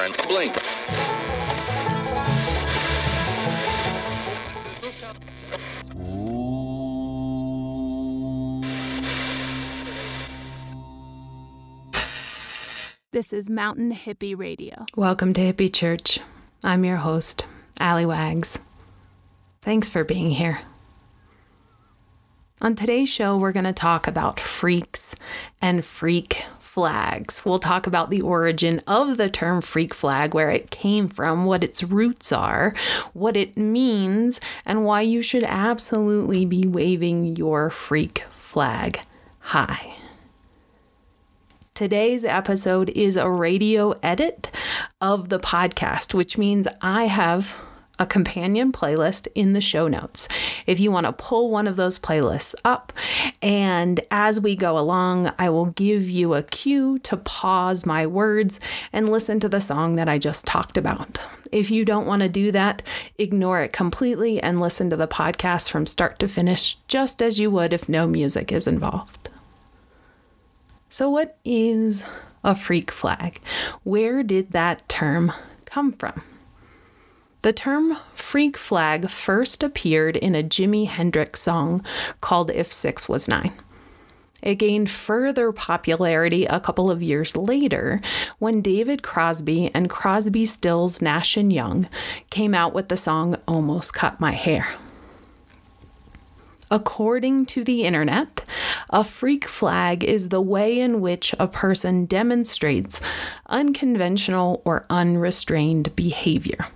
friend. 0.00 0.16
Blink. 0.28 0.54
This 13.12 13.32
is 13.32 13.50
Mountain 13.50 13.92
Hippie 13.92 14.38
Radio. 14.38 14.86
Welcome 14.96 15.34
to 15.34 15.40
Hippie 15.40 15.72
Church. 15.72 16.20
I'm 16.64 16.84
your 16.84 16.96
host, 16.96 17.44
Allie 17.78 18.06
Wags. 18.06 18.60
Thanks 19.60 19.90
for 19.90 20.04
being 20.04 20.30
here. 20.30 20.60
On 22.62 22.74
today's 22.74 23.08
show, 23.08 23.36
we're 23.36 23.52
going 23.52 23.64
to 23.64 23.72
talk 23.72 24.06
about 24.06 24.38
freaks 24.38 25.14
and 25.60 25.84
freak 25.84 26.44
flags. 26.70 27.44
We'll 27.44 27.58
talk 27.58 27.88
about 27.88 28.10
the 28.10 28.20
origin 28.20 28.80
of 28.86 29.16
the 29.16 29.28
term 29.28 29.60
freak 29.60 29.92
flag, 29.92 30.34
where 30.34 30.50
it 30.50 30.70
came 30.70 31.08
from, 31.08 31.44
what 31.44 31.64
its 31.64 31.82
roots 31.82 32.30
are, 32.30 32.74
what 33.12 33.36
it 33.36 33.56
means, 33.56 34.40
and 34.64 34.84
why 34.84 35.00
you 35.00 35.20
should 35.20 35.42
absolutely 35.42 36.44
be 36.44 36.68
waving 36.68 37.34
your 37.34 37.70
freak 37.70 38.20
flag 38.30 39.00
high. 39.40 39.96
Today's 41.74 42.24
episode 42.24 42.90
is 42.90 43.16
a 43.16 43.28
radio 43.28 43.90
edit 44.00 44.54
of 45.00 45.28
the 45.28 45.40
podcast, 45.40 46.14
which 46.14 46.38
means 46.38 46.68
I 46.80 47.06
have 47.06 47.56
a 48.00 48.06
companion 48.06 48.72
playlist 48.72 49.28
in 49.34 49.52
the 49.52 49.60
show 49.60 49.86
notes. 49.86 50.26
If 50.66 50.80
you 50.80 50.90
want 50.90 51.04
to 51.04 51.12
pull 51.12 51.50
one 51.50 51.68
of 51.68 51.76
those 51.76 51.98
playlists 51.98 52.54
up, 52.64 52.92
and 53.42 54.00
as 54.10 54.40
we 54.40 54.56
go 54.56 54.78
along, 54.78 55.30
I 55.38 55.50
will 55.50 55.66
give 55.66 56.08
you 56.08 56.32
a 56.32 56.42
cue 56.42 56.98
to 57.00 57.18
pause 57.18 57.84
my 57.84 58.06
words 58.06 58.58
and 58.90 59.10
listen 59.10 59.38
to 59.40 59.48
the 59.48 59.60
song 59.60 59.96
that 59.96 60.08
I 60.08 60.16
just 60.16 60.46
talked 60.46 60.78
about. 60.78 61.18
If 61.52 61.70
you 61.70 61.84
don't 61.84 62.06
want 62.06 62.22
to 62.22 62.28
do 62.28 62.50
that, 62.52 62.82
ignore 63.18 63.60
it 63.60 63.72
completely 63.72 64.40
and 64.40 64.60
listen 64.60 64.88
to 64.90 64.96
the 64.96 65.08
podcast 65.08 65.68
from 65.68 65.84
start 65.84 66.18
to 66.20 66.28
finish, 66.28 66.78
just 66.88 67.20
as 67.20 67.38
you 67.38 67.50
would 67.50 67.72
if 67.74 67.88
no 67.88 68.06
music 68.06 68.50
is 68.50 68.66
involved. 68.66 69.28
So, 70.88 71.10
what 71.10 71.36
is 71.44 72.02
a 72.42 72.54
freak 72.54 72.90
flag? 72.90 73.40
Where 73.84 74.22
did 74.22 74.52
that 74.52 74.88
term 74.88 75.32
come 75.66 75.92
from? 75.92 76.22
The 77.42 77.54
term 77.54 77.96
freak 78.12 78.58
flag 78.58 79.08
first 79.08 79.62
appeared 79.62 80.16
in 80.16 80.34
a 80.34 80.42
Jimi 80.42 80.86
Hendrix 80.86 81.40
song 81.40 81.82
called 82.20 82.50
If 82.50 82.70
Six 82.70 83.08
Was 83.08 83.28
Nine. 83.28 83.54
It 84.42 84.56
gained 84.56 84.90
further 84.90 85.50
popularity 85.50 86.44
a 86.44 86.60
couple 86.60 86.90
of 86.90 87.02
years 87.02 87.36
later 87.36 87.98
when 88.38 88.60
David 88.60 89.02
Crosby 89.02 89.70
and 89.74 89.88
Crosby, 89.88 90.44
Stills, 90.44 91.00
Nash 91.00 91.38
and 91.38 91.50
Young 91.50 91.88
came 92.28 92.54
out 92.54 92.74
with 92.74 92.88
the 92.88 92.96
song 92.98 93.36
Almost 93.48 93.94
Cut 93.94 94.20
My 94.20 94.32
Hair. 94.32 94.74
According 96.70 97.46
to 97.46 97.64
the 97.64 97.84
internet, 97.84 98.44
a 98.90 99.02
freak 99.02 99.46
flag 99.46 100.04
is 100.04 100.28
the 100.28 100.42
way 100.42 100.78
in 100.78 101.00
which 101.00 101.34
a 101.38 101.48
person 101.48 102.04
demonstrates 102.04 103.00
unconventional 103.46 104.60
or 104.66 104.84
unrestrained 104.90 105.96
behavior. 105.96 106.66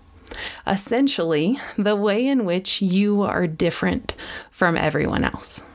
Essentially, 0.67 1.59
the 1.77 1.97
way 1.97 2.27
in 2.27 2.45
which 2.45 2.81
you 2.81 3.23
are 3.23 3.47
different 3.47 4.15
from 4.51 4.77
everyone 4.77 5.25
else. 5.25 5.69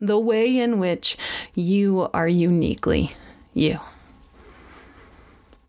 The 0.00 0.18
way 0.18 0.58
in 0.58 0.78
which 0.78 1.16
you 1.54 2.08
are 2.12 2.28
uniquely 2.28 3.12
you. 3.54 3.80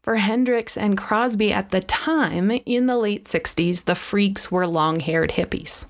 For 0.01 0.17
Hendrix 0.17 0.77
and 0.77 0.97
Crosby 0.97 1.51
at 1.51 1.69
the 1.69 1.81
time, 1.81 2.51
in 2.51 2.85
the 2.85 2.97
late 2.97 3.25
60s, 3.25 3.85
the 3.85 3.95
freaks 3.95 4.51
were 4.51 4.67
long 4.67 4.99
haired 4.99 5.31
hippies 5.31 5.87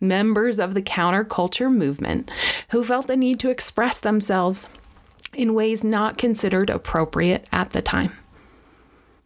members 0.00 0.58
of 0.58 0.74
the 0.74 0.82
counterculture 0.82 1.72
movement 1.72 2.30
who 2.70 2.84
felt 2.84 3.06
the 3.06 3.16
need 3.16 3.40
to 3.40 3.50
express 3.50 3.98
themselves 3.98 4.68
in 5.32 5.54
ways 5.54 5.82
not 5.82 6.18
considered 6.18 6.70
appropriate 6.70 7.46
at 7.50 7.70
the 7.70 7.82
time. 7.82 8.12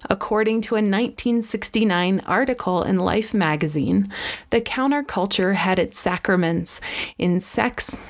According 0.08 0.60
to 0.62 0.74
a 0.74 0.78
1969 0.78 2.20
article 2.20 2.82
in 2.82 2.96
Life 2.96 3.34
magazine, 3.34 4.12
the 4.50 4.60
counterculture 4.60 5.54
had 5.54 5.78
its 5.78 5.98
sacraments 5.98 6.80
in 7.18 7.40
sex, 7.40 8.04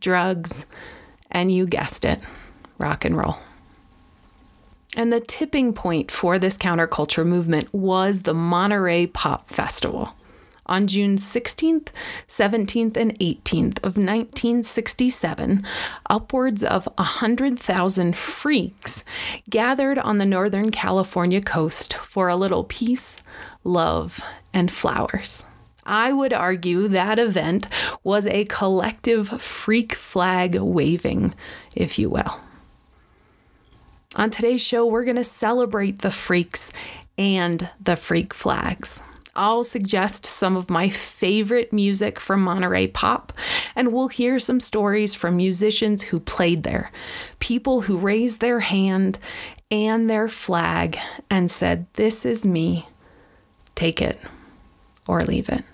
drugs, 0.00 0.66
and 1.30 1.52
you 1.52 1.66
guessed 1.66 2.04
it, 2.04 2.20
rock 2.78 3.04
and 3.04 3.16
roll. 3.16 3.36
And 4.96 5.12
the 5.12 5.20
tipping 5.20 5.74
point 5.74 6.10
for 6.10 6.38
this 6.38 6.56
counterculture 6.56 7.26
movement 7.26 7.72
was 7.74 8.22
the 8.22 8.34
Monterey 8.34 9.06
Pop 9.06 9.48
Festival 9.48 10.14
on 10.66 10.86
June 10.86 11.16
16th, 11.16 11.88
17th, 12.28 12.96
and 12.96 13.18
18th 13.18 13.78
of 13.78 13.96
1967, 13.96 15.64
upwards 16.08 16.64
of 16.64 16.86
100,000 16.96 18.16
freaks 18.16 19.04
gathered 19.48 19.98
on 19.98 20.18
the 20.18 20.26
Northern 20.26 20.70
California 20.70 21.40
coast 21.40 21.94
for 21.94 22.28
a 22.28 22.36
little 22.36 22.64
peace, 22.64 23.22
love, 23.62 24.20
and 24.52 24.70
flowers. 24.70 25.46
I 25.86 26.12
would 26.12 26.32
argue 26.32 26.88
that 26.88 27.18
event 27.18 27.68
was 28.02 28.26
a 28.26 28.46
collective 28.46 29.28
freak 29.40 29.94
flag 29.94 30.54
waving, 30.56 31.34
if 31.76 31.98
you 31.98 32.08
will. 32.08 32.40
On 34.16 34.30
today's 34.30 34.62
show, 34.62 34.86
we're 34.86 35.04
going 35.04 35.16
to 35.16 35.24
celebrate 35.24 35.98
the 35.98 36.10
freaks 36.10 36.72
and 37.18 37.68
the 37.80 37.96
freak 37.96 38.32
flags. 38.32 39.02
I'll 39.36 39.64
suggest 39.64 40.26
some 40.26 40.56
of 40.56 40.70
my 40.70 40.88
favorite 40.88 41.72
music 41.72 42.20
from 42.20 42.42
Monterey 42.42 42.86
Pop, 42.86 43.32
and 43.74 43.92
we'll 43.92 44.08
hear 44.08 44.38
some 44.38 44.60
stories 44.60 45.14
from 45.14 45.36
musicians 45.36 46.04
who 46.04 46.20
played 46.20 46.62
there, 46.62 46.90
people 47.40 47.82
who 47.82 47.96
raised 47.96 48.40
their 48.40 48.60
hand 48.60 49.18
and 49.70 50.08
their 50.08 50.28
flag 50.28 50.98
and 51.28 51.50
said, 51.50 51.86
This 51.94 52.24
is 52.24 52.46
me. 52.46 52.88
Take 53.74 54.00
it 54.00 54.20
or 55.08 55.22
leave 55.24 55.48
it. 55.48 55.64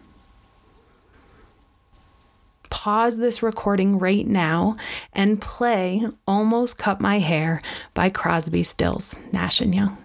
Pause 2.71 3.19
this 3.19 3.43
recording 3.43 3.99
right 3.99 4.27
now 4.27 4.77
and 5.13 5.41
play 5.41 6.09
Almost 6.27 6.79
Cut 6.79 6.99
My 6.99 7.19
Hair 7.19 7.61
by 7.93 8.09
Crosby, 8.09 8.63
Stills, 8.63 9.19
Nash 9.33 9.61
and 9.61 9.75
Young. 9.75 9.99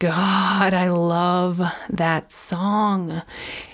God, 0.00 0.74
I 0.74 0.88
love 0.90 1.60
that 1.90 2.30
song. 2.30 3.22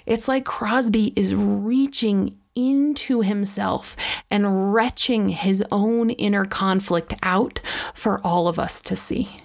It's 0.06 0.26
like 0.26 0.46
Crosby 0.46 1.12
is 1.14 1.34
reaching 1.34 2.38
into 2.54 3.20
himself 3.20 3.94
and 4.30 4.72
retching 4.72 5.28
his 5.28 5.62
own 5.70 6.08
inner 6.08 6.46
conflict 6.46 7.12
out 7.22 7.60
for 7.92 8.22
all 8.24 8.48
of 8.48 8.58
us 8.58 8.80
to 8.82 8.96
see. 8.96 9.36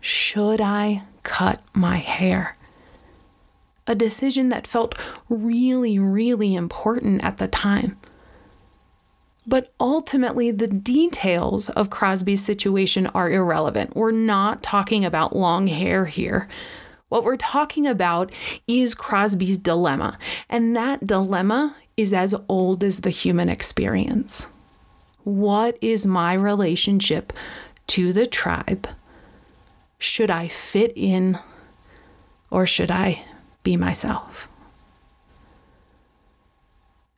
Should 0.00 0.60
I 0.60 1.04
cut 1.22 1.62
my 1.72 1.98
hair? 1.98 2.56
A 3.86 3.94
decision 3.94 4.48
that 4.48 4.66
felt 4.66 4.96
really, 5.28 5.96
really 6.00 6.56
important 6.56 7.22
at 7.22 7.36
the 7.36 7.46
time. 7.46 7.98
But 9.48 9.72
ultimately, 9.80 10.50
the 10.50 10.68
details 10.68 11.70
of 11.70 11.88
Crosby's 11.88 12.44
situation 12.44 13.06
are 13.14 13.30
irrelevant. 13.30 13.96
We're 13.96 14.10
not 14.10 14.62
talking 14.62 15.06
about 15.06 15.34
long 15.34 15.68
hair 15.68 16.04
here. 16.04 16.48
What 17.08 17.24
we're 17.24 17.38
talking 17.38 17.86
about 17.86 18.30
is 18.66 18.94
Crosby's 18.94 19.56
dilemma, 19.56 20.18
and 20.50 20.76
that 20.76 21.06
dilemma 21.06 21.76
is 21.96 22.12
as 22.12 22.34
old 22.46 22.84
as 22.84 23.00
the 23.00 23.10
human 23.10 23.48
experience. 23.48 24.48
What 25.24 25.78
is 25.80 26.06
my 26.06 26.34
relationship 26.34 27.32
to 27.86 28.12
the 28.12 28.26
tribe? 28.26 28.86
Should 29.98 30.28
I 30.28 30.48
fit 30.48 30.92
in 30.94 31.38
or 32.50 32.66
should 32.66 32.90
I 32.90 33.24
be 33.62 33.78
myself? 33.78 34.47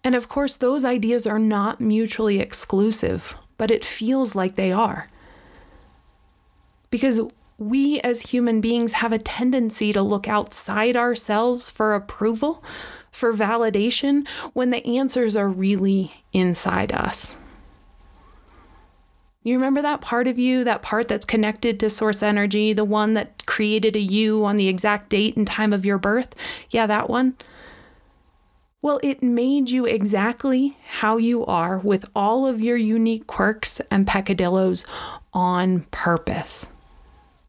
And 0.02 0.14
of 0.14 0.29
course, 0.29 0.56
those 0.56 0.85
ideas 0.85 1.26
are 1.26 1.38
not 1.38 1.81
mutually 1.81 2.41
exclusive, 2.41 3.37
but 3.58 3.70
it 3.70 3.85
feels 3.85 4.35
like 4.35 4.55
they 4.55 4.73
are. 4.73 5.08
Because 6.91 7.20
we 7.58 8.00
as 8.00 8.23
human 8.23 8.61
beings 8.61 8.94
have 8.94 9.12
a 9.12 9.19
tendency 9.19 9.93
to 9.93 10.02
look 10.02 10.26
outside 10.26 10.97
ourselves 10.97 11.69
for 11.69 11.94
approval, 11.94 12.64
for 13.12 13.32
validation, 13.35 14.26
when 14.55 14.70
the 14.70 14.85
answers 14.87 15.37
are 15.37 15.49
really 15.49 16.25
inside 16.32 16.91
us. 16.93 17.41
You 19.43 19.55
remember 19.55 19.81
that 19.82 20.00
part 20.00 20.26
of 20.26 20.38
you, 20.38 20.64
that 20.64 20.82
part 20.82 21.08
that's 21.08 21.25
connected 21.25 21.81
to 21.81 21.91
source 21.91 22.23
energy, 22.23 22.73
the 22.73 22.85
one 22.85 23.14
that 23.14 23.47
created 23.47 23.97
a 23.97 24.00
you 24.00 24.44
on 24.44 24.56
the 24.56 24.69
exact 24.69 25.08
date 25.08 25.37
and 25.37 25.47
time 25.47 25.73
of 25.73 25.85
your 25.85 25.99
birth? 25.99 26.35
Yeah, 26.70 26.87
that 26.87 27.08
one. 27.08 27.37
Well, 28.82 28.98
it 29.02 29.22
made 29.22 29.68
you 29.68 29.84
exactly 29.84 30.78
how 30.88 31.18
you 31.18 31.44
are 31.44 31.78
with 31.78 32.08
all 32.14 32.46
of 32.46 32.62
your 32.62 32.78
unique 32.78 33.26
quirks 33.26 33.78
and 33.90 34.06
peccadillos 34.06 34.86
on 35.34 35.80
purpose. 35.90 36.72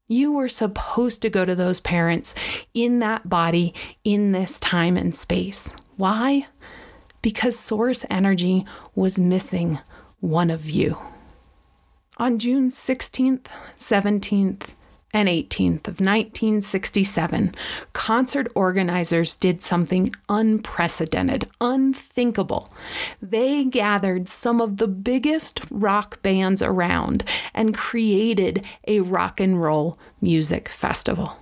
You 0.10 0.34
were 0.34 0.50
supposed 0.50 1.22
to 1.22 1.30
go 1.30 1.46
to 1.46 1.56
those 1.56 1.80
parents 1.80 2.36
in 2.74 3.00
that 3.00 3.30
body 3.30 3.74
in 4.04 4.34
this 4.34 4.60
time 4.60 4.98
and 4.98 5.16
space. 5.16 5.74
Why? 5.96 6.48
Because 7.22 7.58
source 7.58 8.06
energy 8.10 8.66
was 8.94 9.18
missing 9.18 9.80
one 10.20 10.50
of 10.50 10.70
you. 10.70 10.98
On 12.18 12.40
June 12.40 12.70
16th, 12.70 13.46
17th, 13.78 14.76
and 15.14 15.28
18th 15.28 15.88
of 15.88 16.00
1967, 16.00 17.54
concert 17.94 18.48
organizers 18.56 19.36
did 19.36 19.62
something 19.62 20.14
unprecedented, 20.30 21.50
unthinkable. 21.60 22.72
They 23.22 23.66
gathered 23.66 24.30
some 24.30 24.62
of 24.62 24.78
the 24.78 24.88
biggest 24.88 25.62
rock 25.70 26.22
bands 26.22 26.62
around 26.62 27.24
and 27.54 27.74
created 27.74 28.66
a 28.88 29.02
rock 29.02 29.40
and 29.40 29.62
roll 29.62 30.00
music 30.22 30.70
festival. 30.70 31.41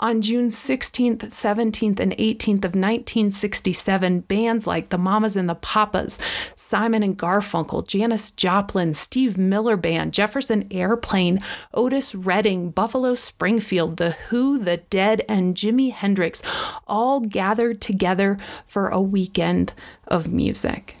On 0.00 0.20
June 0.20 0.48
16th, 0.48 1.18
17th, 1.18 1.98
and 1.98 2.12
18th 2.12 2.64
of 2.64 2.76
1967, 2.76 4.20
bands 4.20 4.64
like 4.64 4.90
the 4.90 4.98
Mamas 4.98 5.36
and 5.36 5.48
the 5.48 5.56
Papas, 5.56 6.20
Simon 6.54 7.02
and 7.02 7.18
Garfunkel, 7.18 7.84
Janis 7.84 8.30
Joplin, 8.30 8.94
Steve 8.94 9.36
Miller 9.36 9.76
Band, 9.76 10.12
Jefferson 10.12 10.68
Airplane, 10.70 11.40
Otis 11.74 12.14
Redding, 12.14 12.70
Buffalo 12.70 13.14
Springfield, 13.14 13.96
The 13.96 14.12
Who, 14.28 14.56
The 14.56 14.76
Dead, 14.76 15.24
and 15.28 15.56
Jimi 15.56 15.92
Hendrix 15.92 16.44
all 16.86 17.18
gathered 17.18 17.80
together 17.80 18.38
for 18.66 18.90
a 18.90 19.00
weekend 19.00 19.72
of 20.06 20.32
music. 20.32 20.94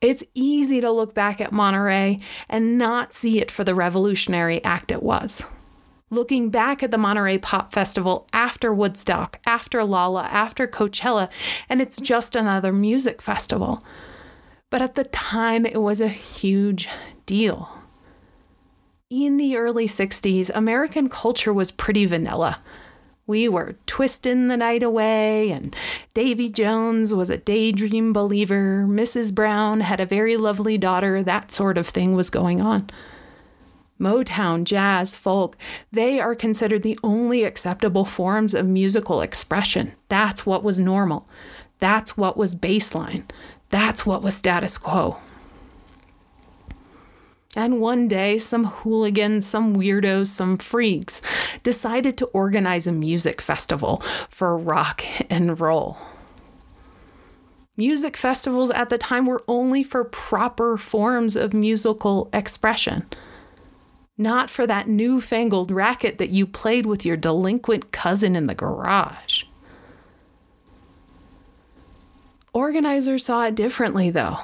It's 0.00 0.24
easy 0.34 0.80
to 0.80 0.90
look 0.90 1.14
back 1.14 1.40
at 1.40 1.52
Monterey 1.52 2.18
and 2.48 2.76
not 2.76 3.14
see 3.14 3.40
it 3.40 3.52
for 3.52 3.62
the 3.62 3.76
revolutionary 3.76 4.62
act 4.64 4.90
it 4.90 5.04
was 5.04 5.46
looking 6.14 6.50
back 6.50 6.82
at 6.82 6.90
the 6.90 6.98
Monterey 6.98 7.38
Pop 7.38 7.72
Festival 7.72 8.26
after 8.32 8.72
Woodstock, 8.72 9.40
after 9.44 9.84
Lolla, 9.84 10.24
after 10.24 10.66
Coachella, 10.66 11.28
and 11.68 11.82
it's 11.82 12.00
just 12.00 12.36
another 12.36 12.72
music 12.72 13.20
festival. 13.20 13.84
But 14.70 14.82
at 14.82 14.94
the 14.94 15.04
time, 15.04 15.66
it 15.66 15.82
was 15.82 16.00
a 16.00 16.08
huge 16.08 16.88
deal. 17.26 17.82
In 19.10 19.36
the 19.36 19.56
early 19.56 19.86
60s, 19.86 20.50
American 20.54 21.08
culture 21.08 21.52
was 21.52 21.70
pretty 21.70 22.06
vanilla. 22.06 22.60
We 23.26 23.48
were 23.48 23.76
twisting 23.86 24.48
the 24.48 24.56
night 24.56 24.82
away, 24.82 25.50
and 25.50 25.74
Davy 26.12 26.50
Jones 26.50 27.14
was 27.14 27.30
a 27.30 27.38
daydream 27.38 28.12
believer. 28.12 28.84
Mrs. 28.88 29.34
Brown 29.34 29.80
had 29.80 30.00
a 30.00 30.06
very 30.06 30.36
lovely 30.36 30.76
daughter. 30.76 31.22
That 31.22 31.50
sort 31.50 31.78
of 31.78 31.86
thing 31.86 32.14
was 32.14 32.28
going 32.28 32.60
on. 32.60 32.90
Motown, 34.00 34.64
jazz, 34.64 35.14
folk, 35.14 35.56
they 35.92 36.18
are 36.18 36.34
considered 36.34 36.82
the 36.82 36.98
only 37.04 37.44
acceptable 37.44 38.04
forms 38.04 38.52
of 38.54 38.66
musical 38.66 39.20
expression. 39.20 39.92
That's 40.08 40.44
what 40.44 40.64
was 40.64 40.80
normal. 40.80 41.28
That's 41.78 42.16
what 42.16 42.36
was 42.36 42.54
baseline. 42.54 43.24
That's 43.70 44.04
what 44.04 44.22
was 44.22 44.34
status 44.34 44.78
quo. 44.78 45.18
And 47.56 47.80
one 47.80 48.08
day, 48.08 48.38
some 48.38 48.64
hooligans, 48.64 49.46
some 49.46 49.76
weirdos, 49.76 50.26
some 50.26 50.58
freaks 50.58 51.22
decided 51.62 52.18
to 52.18 52.26
organize 52.26 52.88
a 52.88 52.92
music 52.92 53.40
festival 53.40 53.98
for 54.28 54.58
rock 54.58 55.04
and 55.30 55.60
roll. 55.60 55.96
Music 57.76 58.16
festivals 58.16 58.70
at 58.70 58.88
the 58.88 58.98
time 58.98 59.26
were 59.26 59.42
only 59.46 59.84
for 59.84 60.04
proper 60.04 60.76
forms 60.76 61.36
of 61.36 61.54
musical 61.54 62.28
expression 62.32 63.06
not 64.16 64.48
for 64.50 64.66
that 64.66 64.88
newfangled 64.88 65.70
racket 65.70 66.18
that 66.18 66.30
you 66.30 66.46
played 66.46 66.86
with 66.86 67.04
your 67.04 67.16
delinquent 67.16 67.92
cousin 67.92 68.36
in 68.36 68.46
the 68.46 68.54
garage. 68.54 69.44
Organizers 72.52 73.24
saw 73.24 73.46
it 73.46 73.56
differently, 73.56 74.10
though. 74.10 74.38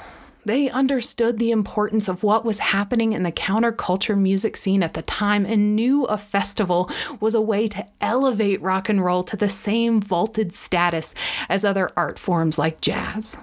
They 0.45 0.71
understood 0.71 1.39
the 1.39 1.51
importance 1.51 2.09
of 2.09 2.23
what 2.23 2.45
was 2.45 2.59
happening 2.59 3.13
in 3.13 3.23
the 3.23 3.31
counterculture 3.31 4.19
music 4.19 4.57
scene 4.57 4.83
at 4.83 4.95
the 4.95 5.03
time 5.03 5.45
and 5.45 5.77
knew 5.77 6.05
a 6.07 6.19
festival 6.19 6.91
was 7.21 7.35
a 7.35 7.41
way 7.41 7.67
to 7.69 7.87
elevate 8.01 8.61
rock 8.63 8.89
and 8.89 9.05
roll 9.05 9.23
to 9.25 9.37
the 9.37 9.51
same 9.51 10.01
vaulted 10.01 10.55
status 10.55 11.15
as 11.49 11.65
other 11.65 11.91
art 11.97 12.19
forms 12.19 12.59
like 12.59 12.81
jazz. 12.81 13.39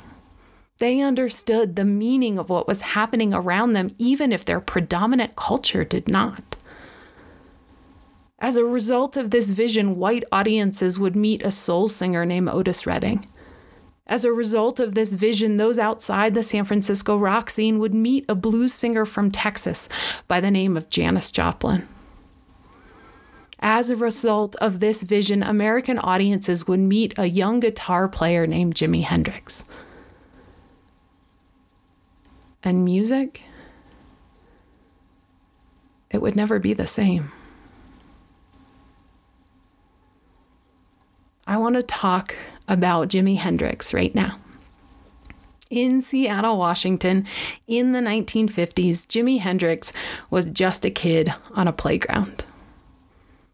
They 0.80 1.02
understood 1.02 1.76
the 1.76 1.86
meaning 1.86 2.38
of 2.38 2.50
what 2.50 2.68
was 2.68 2.82
happening 2.82 3.34
around 3.34 3.74
them, 3.74 3.96
even 3.98 4.32
if 4.32 4.46
their 4.46 4.60
predominant 4.60 5.36
culture 5.36 5.84
did 5.84 6.08
not. 6.08 6.56
As 8.40 8.56
a 8.56 8.64
result 8.64 9.18
of 9.18 9.32
this 9.32 9.50
vision, 9.50 9.98
white 9.98 10.24
audiences 10.32 11.00
would 11.00 11.16
meet 11.16 11.44
a 11.44 11.52
soul 11.52 11.88
singer 11.88 12.26
named 12.26 12.50
Otis 12.50 12.86
Redding. 12.86 13.26
As 14.06 14.24
a 14.24 14.32
result 14.32 14.80
of 14.80 14.94
this 14.94 15.14
vision, 15.14 15.58
those 15.58 15.80
outside 15.80 16.36
the 16.36 16.44
San 16.44 16.64
Francisco 16.64 17.18
rock 17.18 17.50
scene 17.50 17.80
would 17.80 17.96
meet 17.96 18.26
a 18.30 18.36
blues 18.36 18.74
singer 18.74 19.06
from 19.06 19.32
Texas 19.32 19.90
by 20.28 20.40
the 20.40 20.52
name 20.52 20.78
of 20.78 20.90
Janis 20.90 21.32
Joplin. 21.32 21.88
As 23.60 23.90
a 23.90 23.96
result 23.96 24.56
of 24.58 24.80
this 24.80 25.02
vision, 25.02 25.42
American 25.42 25.98
audiences 25.98 26.68
would 26.68 26.80
meet 26.80 27.18
a 27.18 27.26
young 27.26 27.60
guitar 27.60 28.08
player 28.08 28.46
named 28.46 28.76
Jimi 28.76 29.04
Hendrix 29.04 29.66
and 32.68 32.84
music, 32.84 33.44
it 36.12 36.22
would 36.22 36.36
never 36.36 36.60
be 36.60 36.74
the 36.74 36.86
same. 36.86 37.32
I 41.48 41.56
want 41.56 41.76
to 41.76 41.84
talk 41.84 42.36
about 42.68 43.08
Jimi 43.08 43.38
Hendrix 43.38 43.94
right 43.94 44.14
now. 44.14 44.38
In 45.70 46.02
Seattle, 46.02 46.58
Washington, 46.58 47.26
in 47.68 47.94
the 47.94 48.00
1950s, 48.00 49.08
Jimi 49.08 49.40
Hendrix 49.40 49.94
was 50.30 50.46
just 50.46 50.84
a 50.84 50.90
kid 50.90 51.34
on 51.54 51.70
a 51.70 51.74
playground. 51.74 52.44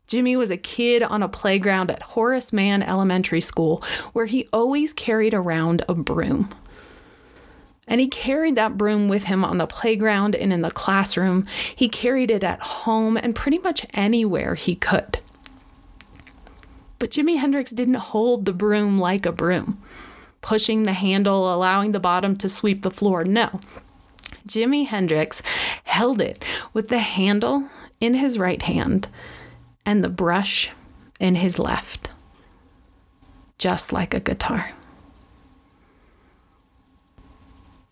Jimi 0.07 0.36
was 0.36 0.50
a 0.50 0.57
kid 0.57 1.04
on 1.04 1.21
a 1.21 1.30
playground 1.30 1.92
at 1.92 2.01
Horace 2.01 2.51
Mann 2.51 2.81
Elementary 2.81 3.42
School 3.42 3.83
where 4.13 4.25
he 4.25 4.48
always 4.51 4.92
carried 4.92 5.36
around 5.36 5.83
a 5.88 5.94
broom. 5.94 6.50
And 7.88 8.00
he 8.00 8.07
carried 8.07 8.56
that 8.56 8.77
broom 8.77 9.07
with 9.09 9.25
him 9.25 9.44
on 9.44 9.57
the 9.57 9.68
playground 9.68 10.35
and 10.35 10.53
in 10.53 10.62
the 10.62 10.71
classroom. 10.71 11.45
He 11.75 11.89
carried 11.89 12.31
it 12.31 12.43
at 12.43 12.62
home 12.62 13.17
and 13.17 13.36
pretty 13.36 13.60
much 13.60 13.86
anywhere 13.93 14.55
he 14.55 14.75
could. 14.75 15.19
But 17.00 17.12
Jimi 17.12 17.38
Hendrix 17.38 17.72
didn't 17.72 17.96
hold 17.96 18.46
the 18.46 18.53
broom 18.53 18.98
like 18.98 19.25
a 19.25 19.34
broom, 19.34 19.81
pushing 20.41 20.84
the 20.84 20.93
handle, 20.93 21.53
allowing 21.53 21.91
the 21.91 22.00
bottom 22.00 22.38
to 22.38 22.48
sweep 22.48 22.81
the 22.81 22.91
floor. 22.91 23.25
No. 23.25 23.60
Jimi 24.48 24.86
Hendrix 24.86 25.41
held 25.84 26.22
it 26.22 26.43
with 26.72 26.88
the 26.88 27.00
handle 27.00 27.67
in 28.00 28.13
his 28.13 28.39
right 28.39 28.62
hand 28.62 29.10
and 29.86 30.03
the 30.03 30.10
brush 30.10 30.69
in 31.19 31.36
his 31.36 31.60
left, 31.60 32.10
just 33.58 33.91
like 33.91 34.13
a 34.13 34.19
guitar. 34.19 34.72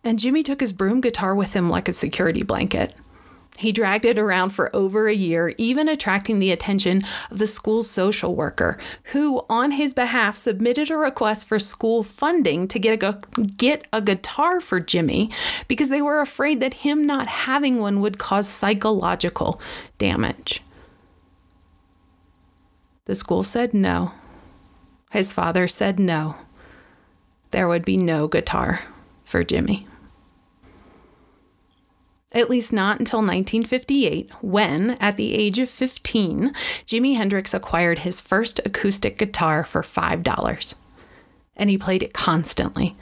And 0.04 0.18
Jimi 0.18 0.44
took 0.44 0.60
his 0.60 0.74
broom 0.74 1.02
guitar 1.02 1.36
with 1.36 1.54
him 1.54 1.70
like 1.70 1.88
a 1.88 1.94
security 1.94 2.44
blanket. 2.44 2.96
He 3.58 3.72
dragged 3.72 4.06
it 4.06 4.18
around 4.18 4.50
for 4.50 4.76
over 4.76 5.08
a 5.08 5.14
year, 5.14 5.54
even 5.58 5.88
attracting 5.88 6.40
the 6.40 6.52
attention 6.52 7.04
of 7.30 7.38
the 7.38 7.46
school's 7.46 7.88
social 7.88 8.34
worker, 8.34 8.80
who, 9.06 9.46
on 9.50 9.72
his 9.72 9.94
behalf, 9.94 10.36
submitted 10.36 10.90
a 10.90 10.98
request 10.98 11.48
for 11.48 11.60
school 11.60 12.02
funding 12.02 12.68
to 12.70 12.80
get 12.80 13.04
a, 13.04 13.20
get 13.58 13.88
a 13.94 14.02
guitar 14.02 14.62
for 14.62 14.80
Jimi 14.80 15.32
because 15.68 15.90
they 15.90 16.02
were 16.02 16.22
afraid 16.22 16.60
that 16.60 16.76
him 16.76 17.06
not 17.06 17.28
having 17.28 17.78
one 17.78 18.02
would 18.02 18.18
cause 18.18 18.48
psychological 18.48 19.62
damage. 20.00 20.62
The 23.06 23.14
school 23.14 23.44
said 23.44 23.76
no. 23.76 24.14
His 25.12 25.34
father 25.34 25.68
said 25.68 26.00
no. 26.00 26.36
There 27.52 27.68
would 27.68 27.84
be 27.84 27.98
no 27.98 28.28
guitar 28.28 28.82
for 29.24 29.44
Jimi 29.44 29.86
at 32.34 32.50
least 32.50 32.72
not 32.72 33.00
until 33.00 33.20
1958, 33.20 34.32
when, 34.42 34.92
at 34.92 35.18
the 35.18 35.34
age 35.34 35.60
of 35.60 35.70
15, 35.70 36.54
Jimi 36.86 37.16
Hendrix 37.16 37.54
acquired 37.54 38.00
his 38.00 38.22
first 38.22 38.60
acoustic 38.66 39.18
guitar 39.18 39.64
for 39.64 39.82
$5. 39.82 40.76
And 41.58 41.70
he 41.70 41.78
played 41.78 42.04
it 42.04 42.14
constantly. 42.14 42.96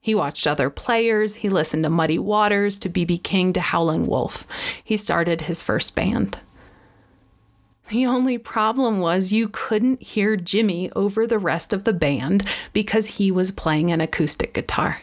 He 0.00 0.14
watched 0.14 0.46
other 0.46 0.68
players, 0.70 1.36
he 1.36 1.48
listened 1.48 1.84
to 1.84 1.90
Muddy 1.90 2.18
Waters, 2.18 2.78
to 2.80 2.88
B.B. 2.88 3.18
King, 3.18 3.52
to 3.54 3.60
Howlin' 3.60 4.06
Wolf. 4.06 4.46
He 4.82 4.96
started 4.96 5.42
his 5.42 5.62
first 5.62 5.94
band. 5.94 6.38
The 7.88 8.06
only 8.06 8.38
problem 8.38 9.00
was 9.00 9.32
you 9.32 9.48
couldn't 9.48 10.02
hear 10.02 10.36
Jimi 10.36 10.90
over 10.96 11.26
the 11.26 11.38
rest 11.38 11.72
of 11.72 11.84
the 11.84 11.92
band 11.92 12.46
because 12.72 13.18
he 13.18 13.30
was 13.30 13.50
playing 13.50 13.90
an 13.90 14.00
acoustic 14.00 14.54
guitar. 14.54 15.00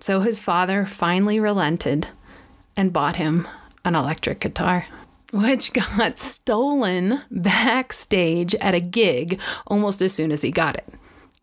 So 0.00 0.20
his 0.20 0.38
father 0.38 0.86
finally 0.86 1.40
relented 1.40 2.08
and 2.76 2.92
bought 2.92 3.16
him 3.16 3.48
an 3.84 3.94
electric 3.94 4.40
guitar, 4.40 4.86
which 5.32 5.72
got 5.72 6.18
stolen 6.18 7.22
backstage 7.30 8.54
at 8.56 8.74
a 8.74 8.80
gig 8.80 9.40
almost 9.66 10.00
as 10.00 10.12
soon 10.12 10.30
as 10.30 10.42
he 10.42 10.50
got 10.50 10.76
it. 10.76 10.86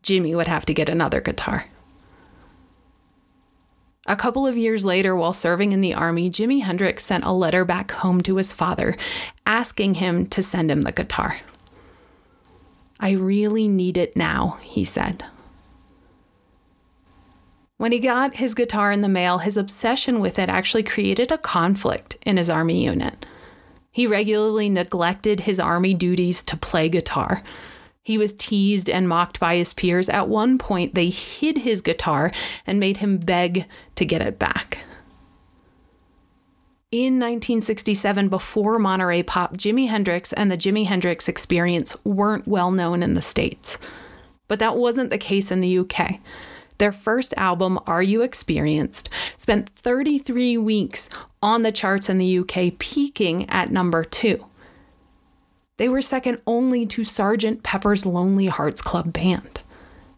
Jimi 0.04 0.36
would 0.36 0.48
have 0.48 0.66
to 0.66 0.74
get 0.74 0.88
another 0.88 1.20
guitar. 1.20 1.66
A 4.08 4.16
couple 4.16 4.46
of 4.46 4.56
years 4.56 4.86
later, 4.86 5.16
while 5.16 5.34
serving 5.34 5.72
in 5.72 5.82
the 5.82 5.96
Army, 5.96 6.30
Jimi 6.30 6.62
Hendrix 6.62 7.04
sent 7.04 7.24
a 7.24 7.32
letter 7.32 7.66
back 7.66 7.92
home 7.92 8.22
to 8.22 8.36
his 8.36 8.54
father 8.54 8.96
asking 9.48 9.96
him 9.96 10.28
to 10.28 10.44
send 10.44 10.70
him 10.70 10.84
the 10.84 10.92
guitar. 10.92 11.40
I 13.00 13.12
really 13.12 13.68
need 13.68 13.98
it 13.98 14.16
now, 14.16 14.60
he 14.62 14.86
said. 14.86 15.26
When 17.78 17.92
he 17.92 18.00
got 18.00 18.36
his 18.36 18.56
guitar 18.56 18.92
in 18.92 19.02
the 19.02 19.10
mail, 19.10 19.40
his 19.40 19.58
obsession 19.58 20.20
with 20.20 20.40
it 20.40 20.50
actually 20.50 20.84
created 20.84 21.32
a 21.32 21.38
conflict 21.38 22.18
in 22.26 22.38
his 22.38 22.50
Army 22.50 22.84
unit. 22.84 23.26
He 23.92 24.08
regularly 24.08 24.70
neglected 24.70 25.42
his 25.42 25.60
Army 25.60 25.94
duties 25.94 26.44
to 26.44 26.58
play 26.58 26.90
guitar 26.90 27.44
he 28.06 28.20
was 28.20 28.34
teased 28.34 28.88
and 28.88 29.10
mocked 29.10 29.40
by 29.40 29.56
his 29.56 29.74
peers. 29.74 30.10
At 30.10 30.30
one 30.30 30.60
point, 30.60 30.94
they 30.94 31.10
hid 31.10 31.58
his 31.58 31.82
guitar 31.82 32.32
and 32.68 32.80
made 32.80 32.98
him 32.98 33.18
beg 33.18 33.66
to 33.96 34.06
get 34.06 34.22
it 34.22 34.38
back. 34.38 34.86
In 36.92 37.14
1967, 37.14 38.30
before 38.30 38.78
Monterey 38.78 39.24
Pop, 39.24 39.58
Jimi 39.58 39.90
Hendrix 39.90 40.32
and 40.34 40.52
the 40.52 40.56
Jimi 40.56 40.86
Hendrix 40.86 41.28
Experience 41.28 41.98
weren't 42.06 42.48
well 42.48 42.70
known 42.70 43.02
in 43.02 43.16
the 43.16 43.24
States. 43.24 43.80
But 44.48 44.60
that 44.60 44.78
wasn't 44.78 45.10
the 45.10 45.18
case 45.18 45.52
in 45.52 45.62
the 45.62 45.80
UK. 45.80 46.20
Their 46.78 46.92
first 46.92 47.34
album, 47.38 47.80
Are 47.88 48.04
You 48.04 48.22
Experienced, 48.22 49.10
spent 49.38 49.70
33 49.70 50.58
weeks 50.58 51.10
on 51.42 51.62
the 51.62 51.72
charts 51.72 52.10
in 52.10 52.18
the 52.18 52.40
UK, 52.40 52.78
peaking 52.78 53.50
at 53.50 53.72
number 53.72 54.04
two. 54.04 54.46
They 55.78 55.90
were 55.90 56.02
second 56.02 56.42
only 56.48 56.86
to 56.88 57.02
Sgt. 57.02 57.64
Pepper's 57.64 58.06
Lonely 58.06 58.48
Hearts 58.48 58.82
Club 58.82 59.12
Band. 59.12 59.64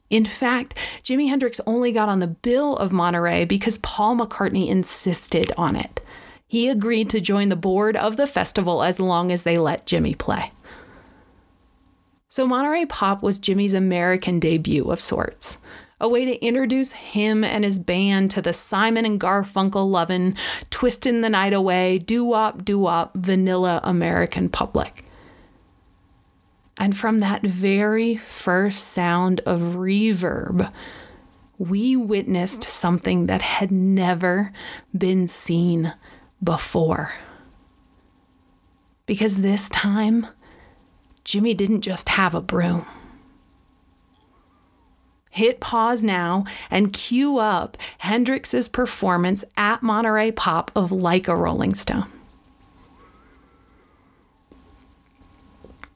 In 0.10 0.24
fact, 0.24 0.76
Jimi 1.04 1.30
Hendrix 1.30 1.60
only 1.66 1.92
got 1.92 2.10
on 2.10 2.20
the 2.20 2.28
bill 2.28 2.78
of 2.78 2.94
Monterey 2.94 3.44
because 3.44 3.78
Paul 3.80 4.18
McCartney 4.18 4.68
insisted 4.68 5.52
on 5.58 5.76
it. 5.76 6.00
He 6.48 6.70
agreed 6.70 7.10
to 7.10 7.20
join 7.20 7.50
the 7.50 7.58
board 7.58 7.98
of 7.98 8.16
the 8.16 8.28
festival 8.28 8.84
as 8.84 9.00
long 9.00 9.32
as 9.32 9.44
they 9.44 9.58
let 9.58 9.86
Jimi 9.86 10.18
play. 10.18 10.54
So, 12.30 12.48
Monterey 12.48 12.86
Pop 12.86 13.22
was 13.22 13.40
Jimi's 13.40 13.74
American 13.74 14.40
debut 14.40 14.90
of 14.90 15.02
sorts, 15.02 15.58
a 16.00 16.08
way 16.08 16.25
to 16.25 16.46
introduce 16.46 16.92
him 16.92 17.44
and 17.44 17.63
his 17.63 17.80
band 17.80 18.30
to 18.32 18.42
the 18.42 18.54
Simon 18.54 19.06
and 19.06 19.20
Garfunkel 19.20 19.89
lovin', 19.89 20.36
twisting 20.70 21.22
the 21.22 21.30
night 21.30 21.54
away, 21.54 21.98
doo 21.98 22.24
wop, 22.24 22.63
doo 22.63 22.80
wop, 22.80 23.16
vanilla 23.16 23.82
American 23.84 24.50
public. 24.50 25.06
And 26.77 26.96
from 26.96 27.20
that 27.20 27.42
very 27.42 28.16
first 28.16 28.88
sound 28.88 29.42
of 29.46 29.60
reverb, 29.60 30.72
we 31.58 31.96
witnessed 31.96 32.63
something 32.63 33.25
that 33.25 33.42
had 33.42 33.72
never 33.72 34.54
been 34.96 35.27
seen 35.27 35.94
before. 36.44 37.13
Because 39.08 39.38
this 39.38 39.70
time, 39.70 40.27
Jimi 41.25 41.58
didn't 41.58 41.82
just 41.82 42.10
have 42.10 42.36
a 42.36 42.42
broom. 42.42 42.86
Hit 45.30 45.60
pause 45.60 46.04
now 46.04 46.46
and 46.70 46.94
cue 46.94 47.38
up 47.38 47.78
Hendrix's 48.00 48.68
performance 48.68 49.44
at 49.56 49.84
Monterey 49.84 50.32
Pop 50.32 50.72
of 50.76 50.92
Like 50.92 51.28
a 51.28 51.36
Rolling 51.36 51.76
Stone. 51.76 52.08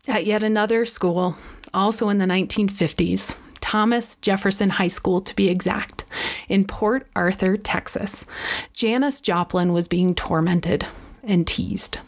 At 0.08 0.26
yet 0.26 0.44
another 0.44 0.86
school, 0.86 1.36
also 1.74 2.10
in 2.10 2.18
the 2.18 2.26
1950s, 2.26 3.38
Thomas 3.60 4.16
Jefferson 4.18 4.72
High 4.72 4.90
School 4.90 5.22
to 5.22 5.36
be 5.36 5.48
exact, 5.48 6.04
in 6.50 6.66
Port 6.66 7.08
Arthur, 7.16 7.56
Texas, 7.56 8.26
Janis 8.74 9.22
Joplin 9.22 9.72
was 9.72 9.88
being 9.88 10.14
tormented 10.14 10.86
and 11.24 11.48
teased. 11.48 12.00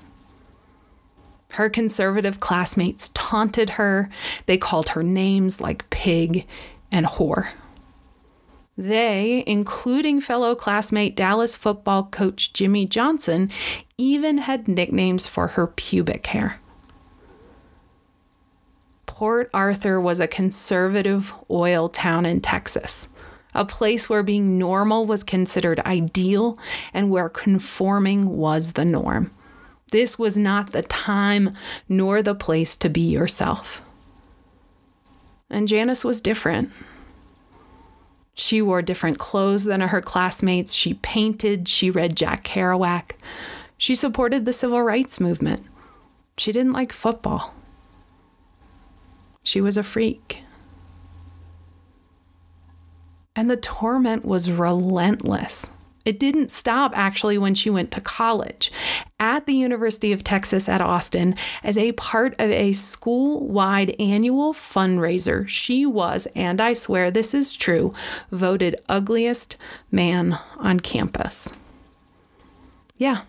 Her 1.54 1.70
conservative 1.70 2.40
classmates 2.40 3.12
taunted 3.14 3.72
her. 3.72 4.10
They 4.48 4.58
called 4.58 4.90
her 4.90 5.04
names 5.04 5.62
like 5.62 5.90
pig 5.92 6.48
and 6.94 7.06
whore. 7.06 7.50
They, 8.78 9.44
including 9.46 10.22
fellow 10.22 10.56
classmate 10.56 11.16
Dallas 11.16 11.56
football 11.56 12.06
coach 12.06 12.54
Jimmy 12.54 12.86
Johnson, 12.86 13.52
even 13.98 14.40
had 14.40 14.68
nicknames 14.68 15.28
for 15.28 15.50
her 15.50 15.68
pubic 15.68 16.28
hair. 16.28 16.60
Port 19.06 19.50
Arthur 19.54 20.02
was 20.02 20.20
a 20.20 20.28
conservative 20.28 21.34
oil 21.50 21.88
town 21.88 22.26
in 22.26 22.42
Texas, 22.42 23.10
a 23.54 23.64
place 23.64 24.10
where 24.10 24.24
being 24.24 24.58
normal 24.58 25.06
was 25.06 25.24
considered 25.24 25.80
ideal 25.82 26.58
and 26.94 27.12
where 27.12 27.30
conforming 27.30 28.38
was 28.38 28.74
the 28.74 28.86
norm. 28.86 29.32
This 29.92 30.18
was 30.18 30.36
not 30.36 30.72
the 30.72 30.82
time 30.82 31.52
nor 31.88 32.24
the 32.24 32.34
place 32.34 32.76
to 32.78 32.90
be 32.90 33.02
yourself. 33.02 33.84
And 35.54 35.68
Janis 35.68 36.04
was 36.04 36.20
different. 36.20 36.72
She 38.34 38.60
wore 38.60 38.82
different 38.82 39.20
clothes 39.20 39.66
than 39.66 39.82
her 39.82 40.02
classmates. 40.02 40.74
She 40.74 40.96
painted. 40.96 41.68
She 41.68 41.92
read 41.92 42.16
Jack 42.16 42.44
Kerouac. 42.44 43.12
She 43.78 43.94
supported 43.94 44.46
the 44.46 44.52
civil 44.52 44.82
rights 44.82 45.20
movement. 45.20 45.64
She 46.40 46.52
didn't 46.52 46.74
like 46.74 46.92
football. 46.92 47.54
She 49.44 49.62
was 49.62 49.78
a 49.78 49.84
freak. 49.84 50.42
And 53.36 53.48
the 53.48 53.58
torment 53.58 54.26
was 54.26 54.52
relentless. 54.52 55.76
It 56.04 56.20
didn't 56.20 56.50
stop 56.50 56.98
actually 56.98 57.38
when 57.38 57.54
she 57.54 57.70
went 57.70 57.92
to 57.92 58.02
college 58.02 58.72
at 59.24 59.46
the 59.46 59.54
University 59.54 60.12
of 60.12 60.22
Texas 60.22 60.68
at 60.68 60.82
Austin 60.82 61.34
as 61.64 61.78
a 61.78 61.94
part 61.94 62.34
of 62.34 62.52
a 62.52 62.74
school 62.74 63.48
wide 63.48 63.96
annual 63.98 64.54
fundraiser. 64.54 65.48
She 65.48 65.86
was, 65.86 66.28
and 66.36 66.60
I 66.60 66.74
swear 66.74 67.10
this 67.10 67.34
is 67.34 67.56
true, 67.56 67.94
voted 68.32 68.76
ugliest 68.90 69.56
man 69.90 70.40
on 70.58 70.82
campus. 70.82 71.58
Yeah, 72.98 73.22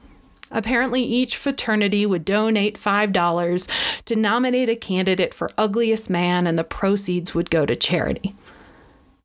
Apparently, 0.50 1.02
each 1.02 1.36
fraternity 1.36 2.06
would 2.06 2.24
donate 2.24 2.78
$5 2.78 4.02
to 4.04 4.14
nominate 4.14 4.68
a 4.68 4.76
candidate 4.76 5.34
for 5.34 5.50
ugliest 5.58 6.08
man, 6.08 6.46
and 6.46 6.56
the 6.56 6.62
proceeds 6.62 7.34
would 7.34 7.50
go 7.50 7.66
to 7.66 7.74
charity. 7.74 8.36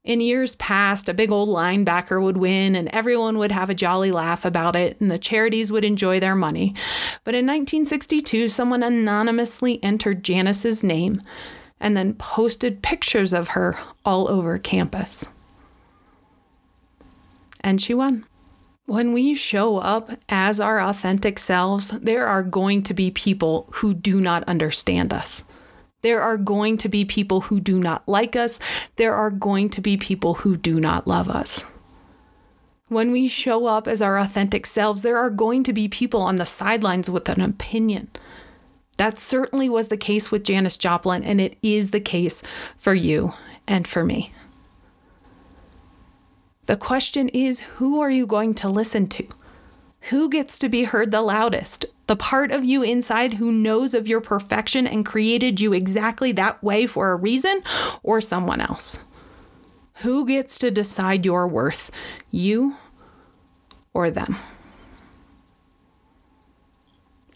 In 0.10 0.22
years 0.22 0.56
past, 0.56 1.08
a 1.08 1.14
big 1.14 1.30
old 1.30 1.50
linebacker 1.50 2.20
would 2.20 2.36
win, 2.36 2.76
and 2.76 2.88
everyone 2.88 3.38
would 3.38 3.52
have 3.52 3.70
a 3.70 3.76
jolly 3.76 4.12
laugh 4.12 4.44
about 4.44 4.76
it, 4.76 5.00
and 5.00 5.12
the 5.12 5.20
charities 5.20 5.72
would 5.72 5.86
enjoy 5.86 6.20
their 6.20 6.36
money. 6.36 6.74
But 7.24 7.36
in 7.36 7.46
1962, 7.46 8.48
someone 8.48 8.82
anonymously 8.82 9.80
entered 9.84 10.24
Janis's 10.24 10.82
name 10.82 11.22
and 11.80 11.96
then 11.96 12.16
posted 12.16 12.82
pictures 12.82 13.36
of 13.36 13.50
her 13.50 13.78
all 14.04 14.28
over 14.28 14.58
campus. 14.58 15.32
And 17.62 17.80
she 17.80 17.94
won. 17.94 18.26
When 18.88 19.14
we 19.14 19.36
show 19.36 19.78
up 19.78 20.10
as 20.28 20.60
our 20.60 20.82
authentic 20.82 21.38
selves, 21.38 21.92
there 21.92 22.26
are 22.26 22.42
going 22.42 22.82
to 22.82 22.96
be 22.96 23.12
people 23.12 23.68
who 23.74 23.94
do 23.94 24.20
not 24.20 24.44
understand 24.46 25.14
us. 25.14 25.44
There 26.02 26.22
are 26.22 26.38
going 26.38 26.78
to 26.78 26.90
be 26.90 27.04
people 27.04 27.42
who 27.42 27.60
do 27.60 27.80
not 27.80 28.08
like 28.08 28.36
us. 28.36 28.60
There 28.96 29.14
are 29.14 29.30
going 29.30 29.70
to 29.70 29.82
be 29.82 29.98
people 29.98 30.36
who 30.36 30.56
do 30.56 30.80
not 30.80 31.08
love 31.08 31.30
us. 31.30 31.66
When 32.88 33.12
we 33.12 33.28
show 33.28 33.68
up 33.68 33.88
as 33.88 34.02
our 34.02 34.18
authentic 34.18 34.66
selves, 34.66 35.02
there 35.02 35.18
are 35.18 35.30
going 35.30 35.64
to 35.64 35.74
be 35.74 35.88
people 35.88 36.22
on 36.22 36.38
the 36.38 36.46
sidelines 36.46 37.10
with 37.10 37.30
an 37.30 37.42
opinion. 37.42 38.10
That 38.98 39.18
certainly 39.18 39.70
was 39.70 39.90
the 39.90 39.98
case 39.98 40.32
with 40.32 40.44
Janis 40.44 40.76
Joplin, 40.76 41.24
and 41.24 41.40
it 41.40 41.58
is 41.62 41.92
the 41.92 42.00
case 42.00 42.42
for 42.76 42.94
you 42.94 43.34
and 43.68 43.88
for 43.88 44.04
me. 44.04 44.34
The 46.66 46.76
question 46.76 47.30
is 47.30 47.60
who 47.60 48.02
are 48.02 48.12
you 48.12 48.28
going 48.28 48.54
to 48.56 48.70
listen 48.70 49.08
to? 49.08 49.28
Who 50.10 50.30
gets 50.30 50.60
to 50.60 50.70
be 50.70 50.84
heard 50.84 51.12
the 51.12 51.22
loudest? 51.22 51.86
The 52.10 52.16
part 52.16 52.50
of 52.50 52.66
you 52.66 52.82
inside 52.82 53.36
who 53.36 53.52
knows 53.52 53.94
of 53.94 54.08
your 54.08 54.20
perfection 54.20 54.88
and 54.88 55.06
created 55.06 55.62
you 55.62 55.74
exactly 55.74 56.32
that 56.32 56.64
way 56.64 56.88
for 56.88 57.12
a 57.12 57.16
reason, 57.16 57.62
or 58.02 58.20
someone 58.20 58.60
else? 58.60 59.04
Who 59.98 60.26
gets 60.26 60.58
to 60.58 60.72
decide 60.72 61.24
your 61.24 61.48
worth? 61.48 61.92
You 62.32 62.78
or 63.94 64.10
them? 64.10 64.38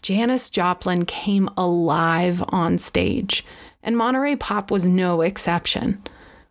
Janis 0.02 0.50
Joplin 0.50 1.04
came 1.04 1.48
alive 1.56 2.42
on 2.48 2.76
stage, 2.78 3.44
and 3.80 3.96
Monterey 3.96 4.34
Pop 4.34 4.72
was 4.72 4.88
no 4.88 5.20
exception. 5.20 6.02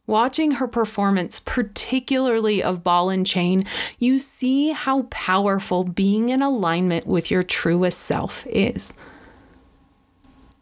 Watching 0.06 0.52
her 0.54 0.68
performance, 0.68 1.40
particularly 1.40 2.62
of 2.62 2.84
Ball 2.84 3.10
and 3.10 3.26
Chain, 3.26 3.66
you 4.00 4.20
see 4.20 4.72
how 4.72 5.04
powerful 5.04 5.86
being 5.86 6.28
in 6.28 6.42
alignment 6.42 7.08
with 7.08 7.32
your 7.32 7.42
truest 7.42 8.00
self 8.00 8.46
is. 8.48 8.94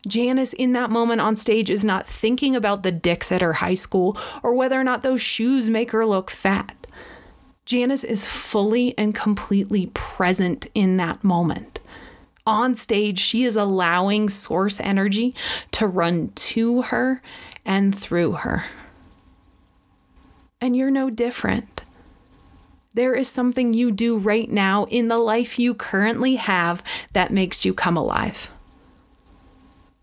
Janis, 0.07 0.53
in 0.53 0.73
that 0.73 0.91
moment 0.91 1.21
on 1.21 1.35
stage, 1.35 1.71
is 1.71 1.83
not 1.83 2.07
thinking 2.07 2.55
about 2.55 2.83
the 2.83 2.91
dicks 2.91 3.31
at 3.31 3.41
her 3.41 3.53
high 3.53 3.73
school 3.73 4.15
or 4.43 4.53
whether 4.53 4.79
or 4.79 4.83
not 4.83 5.01
those 5.01 5.21
shoes 5.21 5.69
make 5.69 5.89
her 5.91 6.05
look 6.05 6.29
fat. 6.29 6.75
Janis 7.65 8.03
is 8.03 8.25
fully 8.25 8.95
and 8.97 9.15
completely 9.15 9.87
present 9.93 10.67
in 10.75 10.97
that 10.97 11.23
moment. 11.23 11.79
On 12.45 12.75
stage, 12.75 13.19
she 13.19 13.43
is 13.43 13.55
allowing 13.55 14.29
source 14.29 14.79
energy 14.79 15.35
to 15.71 15.87
run 15.87 16.31
to 16.35 16.83
her 16.83 17.21
and 17.65 17.95
through 17.95 18.33
her. 18.33 18.65
And 20.61 20.75
you're 20.75 20.91
no 20.91 21.09
different. 21.09 21.81
There 22.93 23.15
is 23.15 23.27
something 23.27 23.73
you 23.73 23.91
do 23.91 24.17
right 24.17 24.47
now 24.49 24.83
in 24.85 25.07
the 25.07 25.17
life 25.17 25.57
you 25.57 25.73
currently 25.73 26.35
have 26.35 26.83
that 27.13 27.33
makes 27.33 27.65
you 27.65 27.73
come 27.73 27.97
alive. 27.97 28.51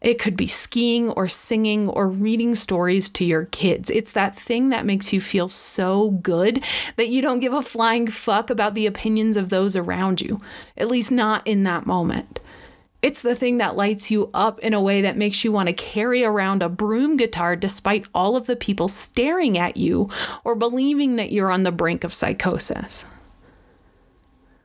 It 0.01 0.19
could 0.19 0.37
be 0.37 0.47
skiing 0.47 1.11
or 1.11 1.29
singing 1.29 1.89
or 1.89 2.09
reading 2.09 2.55
stories 2.55 3.11
to 3.11 3.25
your 3.25 3.47
kids. 3.47 3.91
It's 3.91 4.13
that 4.13 4.37
thing 4.37 4.69
that 4.71 4.87
makes 4.87 5.13
you 5.13 5.21
feel 5.21 5.49
so 5.49 6.11
good 6.11 6.65
that 6.97 7.09
you 7.09 7.21
don't 7.21 7.41
give 7.41 7.53
a 7.53 7.63
flying 7.63 8.07
fuck 8.07 8.49
about 8.49 8.75
the 8.75 8.87
opinions 8.87 9.37
of 9.37 9.51
those 9.51 9.77
around 9.77 10.21
you, 10.21 10.41
at 10.77 10.89
least 10.89 11.11
not 11.11 11.47
in 11.47 11.65
that 11.65 11.85
moment. 11.85 12.41
It's 13.01 13.23
the 13.23 13.37
thing 13.37 13.59
that 13.59 13.77
lights 13.77 14.11
you 14.11 14.29
up 14.35 14.59
in 14.59 14.75
a 14.75 14.81
way 14.81 15.03
that 15.03 15.17
makes 15.17 15.45
you 15.45 15.53
want 15.53 15.69
to 15.69 15.73
carry 15.73 16.25
around 16.25 16.63
a 16.63 16.69
broom 16.69 17.17
guitar 17.17 17.55
despite 17.55 18.09
all 18.13 18.35
of 18.35 18.47
the 18.47 18.57
people 18.57 18.89
staring 18.89 19.57
at 19.57 19.77
you 19.77 20.11
or 20.43 20.57
believing 20.57 21.17
that 21.17 21.31
you're 21.31 21.53
on 21.53 21.63
the 21.63 21.71
brink 21.71 22.03
of 22.03 22.13
psychosis. 22.13 23.07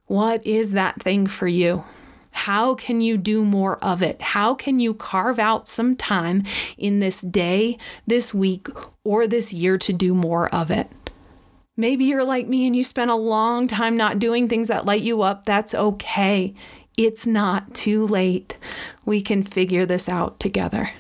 What 0.08 0.46
is 0.46 0.72
that 0.72 1.02
thing 1.02 1.28
for 1.28 1.48
you? 1.48 1.84
How 2.32 2.74
can 2.74 3.00
you 3.02 3.18
do 3.18 3.46
more 3.46 3.78
of 3.84 4.02
it? 4.02 4.20
How 4.20 4.56
can 4.56 4.80
you 4.80 4.96
carve 4.96 5.38
out 5.38 5.68
some 5.68 5.96
time 5.96 6.44
in 6.78 7.00
this 7.00 7.22
day, 7.22 7.78
this 8.08 8.34
week, 8.34 8.68
or 9.04 9.28
this 9.28 9.54
year 9.54 9.78
to 9.78 9.94
do 9.94 10.16
more 10.16 10.54
of 10.54 10.72
it? 10.72 10.92
Maybe 11.78 12.06
you're 12.06 12.24
like 12.24 12.48
me 12.48 12.66
and 12.66 12.76
you 12.76 12.84
spent 12.84 13.12
a 13.12 13.16
long 13.16 13.68
time 13.68 13.96
not 13.96 14.18
doing 14.18 14.48
things 14.48 14.68
that 14.68 14.86
light 14.86 15.04
you 15.04 15.22
up. 15.22 15.46
That's 15.46 15.76
okay. 15.76 16.56
It's 16.98 17.26
not 17.26 17.74
too 17.74 18.06
late. 18.06 18.58
We 19.06 19.22
can 19.22 19.44
figure 19.44 19.86
this 19.86 20.08
out 20.08 20.40
together. 20.40 20.92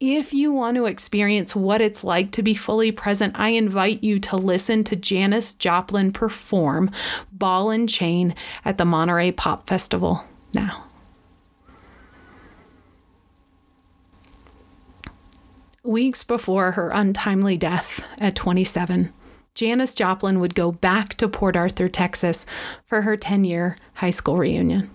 If 0.00 0.34
you 0.34 0.52
want 0.52 0.76
to 0.76 0.86
experience 0.86 1.56
what 1.56 1.80
it's 1.80 2.04
like 2.04 2.30
to 2.32 2.42
be 2.42 2.54
fully 2.54 2.92
present, 2.92 3.38
I 3.38 3.48
invite 3.48 4.04
you 4.04 4.18
to 4.20 4.36
listen 4.36 4.84
to 4.84 4.96
Janis 4.96 5.52
Joplin 5.54 6.12
perform 6.12 6.90
Ball 7.32 7.70
and 7.70 7.88
Chain 7.88 8.34
at 8.64 8.76
the 8.76 8.84
Monterey 8.84 9.32
Pop 9.32 9.66
Festival 9.66 10.24
now. 10.52 10.84
Weeks 15.82 16.22
before 16.24 16.72
her 16.72 16.90
untimely 16.90 17.56
death 17.56 18.06
at 18.20 18.34
27, 18.34 19.12
Janis 19.54 19.94
Joplin 19.94 20.40
would 20.40 20.54
go 20.54 20.72
back 20.72 21.10
to 21.14 21.28
Port 21.28 21.56
Arthur, 21.56 21.88
Texas 21.88 22.44
for 22.84 23.02
her 23.02 23.16
10 23.16 23.44
year 23.44 23.76
high 23.94 24.10
school 24.10 24.36
reunion. 24.36 24.90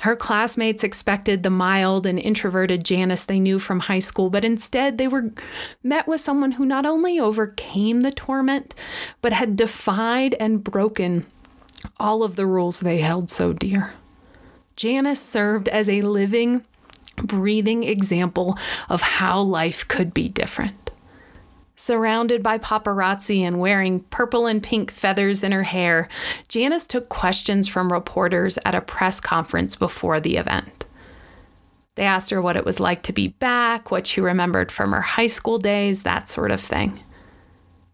Her 0.00 0.16
classmates 0.16 0.84
expected 0.84 1.42
the 1.42 1.50
mild 1.50 2.04
and 2.04 2.18
introverted 2.18 2.84
Janis 2.84 3.24
they 3.24 3.40
knew 3.40 3.58
from 3.58 3.80
high 3.80 4.00
school, 4.00 4.28
but 4.28 4.44
instead 4.44 4.98
they 4.98 5.08
were 5.08 5.30
met 5.82 6.06
with 6.06 6.20
someone 6.20 6.52
who 6.52 6.64
not 6.64 6.84
only 6.84 7.18
overcame 7.18 8.00
the 8.00 8.10
torment, 8.10 8.74
but 9.22 9.32
had 9.32 9.56
defied 9.56 10.34
and 10.40 10.64
broken 10.64 11.26
all 11.98 12.22
of 12.22 12.36
the 12.36 12.46
rules 12.46 12.80
they 12.80 12.98
held 12.98 13.30
so 13.30 13.52
dear. 13.52 13.94
Janis 14.76 15.22
served 15.22 15.68
as 15.68 15.88
a 15.88 16.02
living, 16.02 16.66
breathing 17.16 17.84
example 17.84 18.58
of 18.90 19.00
how 19.00 19.40
life 19.40 19.86
could 19.86 20.12
be 20.12 20.28
different. 20.28 20.83
Surrounded 21.76 22.42
by 22.42 22.56
paparazzi 22.56 23.40
and 23.40 23.58
wearing 23.58 24.00
purple 24.04 24.46
and 24.46 24.62
pink 24.62 24.92
feathers 24.92 25.42
in 25.42 25.50
her 25.50 25.64
hair, 25.64 26.08
Janis 26.48 26.86
took 26.86 27.08
questions 27.08 27.66
from 27.66 27.92
reporters 27.92 28.58
at 28.64 28.76
a 28.76 28.80
press 28.80 29.18
conference 29.18 29.74
before 29.74 30.20
the 30.20 30.36
event. 30.36 30.84
They 31.96 32.04
asked 32.04 32.30
her 32.30 32.40
what 32.40 32.56
it 32.56 32.64
was 32.64 32.80
like 32.80 33.02
to 33.04 33.12
be 33.12 33.28
back, 33.28 33.90
what 33.90 34.06
she 34.06 34.20
remembered 34.20 34.70
from 34.70 34.92
her 34.92 35.00
high 35.00 35.26
school 35.26 35.58
days, 35.58 36.02
that 36.02 36.28
sort 36.28 36.50
of 36.50 36.60
thing. 36.60 37.00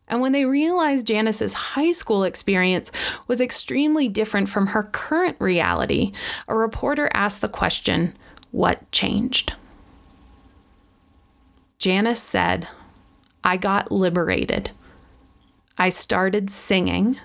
And 0.09 0.21
when 0.21 0.33
they 0.33 0.45
realized 0.45 1.07
Janis's 1.07 1.53
high 1.53 1.93
school 1.93 2.25
experience 2.25 2.91
was 3.29 3.41
extremely 3.41 4.09
different 4.09 4.49
from 4.49 4.69
her 4.69 4.83
current 4.83 5.37
reality, 5.39 6.13
a 6.49 6.57
reporter 6.57 7.11
asked 7.15 7.41
the 7.41 7.49
question, 7.49 8.17
What 8.51 8.91
changed? 8.91 9.55
Janis 11.79 12.21
said, 12.21 12.69
I 13.43 13.57
got 13.57 13.91
liberated. 13.91 14.71
I 15.79 15.89
started 15.89 16.51
singing, 16.51 17.19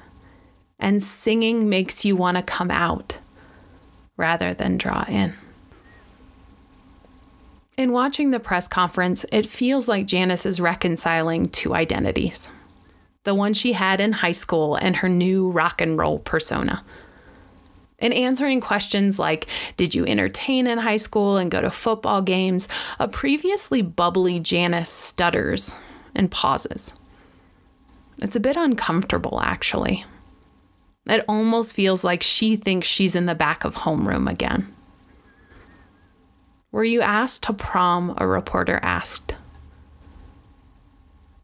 and 0.79 1.03
singing 1.03 1.69
makes 1.69 2.05
you 2.05 2.15
want 2.15 2.37
to 2.37 2.43
come 2.43 2.71
out 2.71 3.19
rather 4.17 4.53
than 4.53 4.77
draw 4.77 5.03
in. 5.07 5.33
In 7.77 7.91
watching 7.91 8.31
the 8.31 8.39
press 8.39 8.69
conference, 8.69 9.25
it 9.33 9.45
feels 9.45 9.89
like 9.89 10.07
Janis 10.07 10.45
is 10.45 10.61
reconciling 10.61 11.47
two 11.47 11.73
identities 11.73 12.49
the 13.25 13.35
one 13.35 13.55
she 13.55 13.73
had 13.73 13.99
in 13.99 14.11
high 14.11 14.31
school 14.31 14.75
and 14.75 14.97
her 14.97 15.09
new 15.09 15.49
rock 15.49 15.81
and 15.81 15.97
roll 15.97 16.19
persona. 16.19 16.85
In 17.97 18.13
answering 18.13 18.61
questions 18.61 19.17
like, 19.17 19.47
Did 19.77 19.95
you 19.95 20.05
entertain 20.05 20.67
in 20.67 20.77
high 20.77 20.97
school 20.97 21.37
and 21.37 21.49
go 21.49 21.59
to 21.59 21.71
football 21.71 22.21
games? 22.21 22.69
a 22.99 23.07
previously 23.07 23.81
bubbly 23.81 24.39
Janis 24.39 24.91
stutters 24.91 25.79
and 26.15 26.31
pauses. 26.31 26.99
It's 28.19 28.35
a 28.35 28.39
bit 28.39 28.55
uncomfortable, 28.55 29.41
actually. 29.43 30.05
It 31.07 31.23
almost 31.27 31.73
feels 31.75 32.03
like 32.03 32.23
she 32.23 32.55
thinks 32.55 32.87
she's 32.87 33.15
in 33.15 33.25
the 33.25 33.35
back 33.35 33.63
of 33.63 33.75
homeroom 33.75 34.29
again. 34.29 34.73
Were 36.71 36.83
you 36.83 37.01
asked 37.01 37.43
to 37.43 37.53
prom? 37.53 38.15
A 38.17 38.25
reporter 38.27 38.79
asked. 38.81 39.37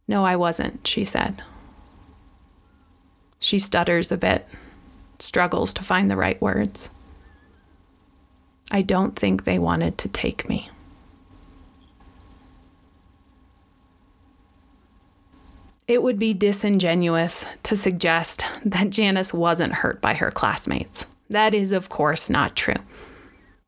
No, 0.08 0.26
I 0.26 0.36
wasn't, 0.36 0.86
she 0.88 1.06
said. 1.06 1.44
She 3.40 3.60
stutters 3.60 4.12
a 4.12 4.18
bit, 4.18 4.48
struggles 5.20 5.74
to 5.74 5.84
find 5.84 6.10
the 6.10 6.18
right 6.18 6.42
words. 6.42 6.90
I 8.72 8.82
don't 8.82 9.16
think 9.18 9.44
they 9.44 9.60
wanted 9.60 9.98
to 10.00 10.10
take 10.10 10.50
me. 10.50 10.70
It 15.92 16.02
would 16.02 16.18
be 16.18 16.34
disingenuous 16.34 17.46
to 17.64 17.76
suggest 17.76 18.46
that 18.64 18.92
Janis 18.92 19.34
wasn't 19.34 19.74
hurt 19.74 20.00
by 20.00 20.14
her 20.14 20.32
classmates. 20.32 21.08
That 21.30 21.54
is, 21.54 21.74
of 21.74 21.90
course, 21.90 22.30
not 22.30 22.56
true. 22.56 22.78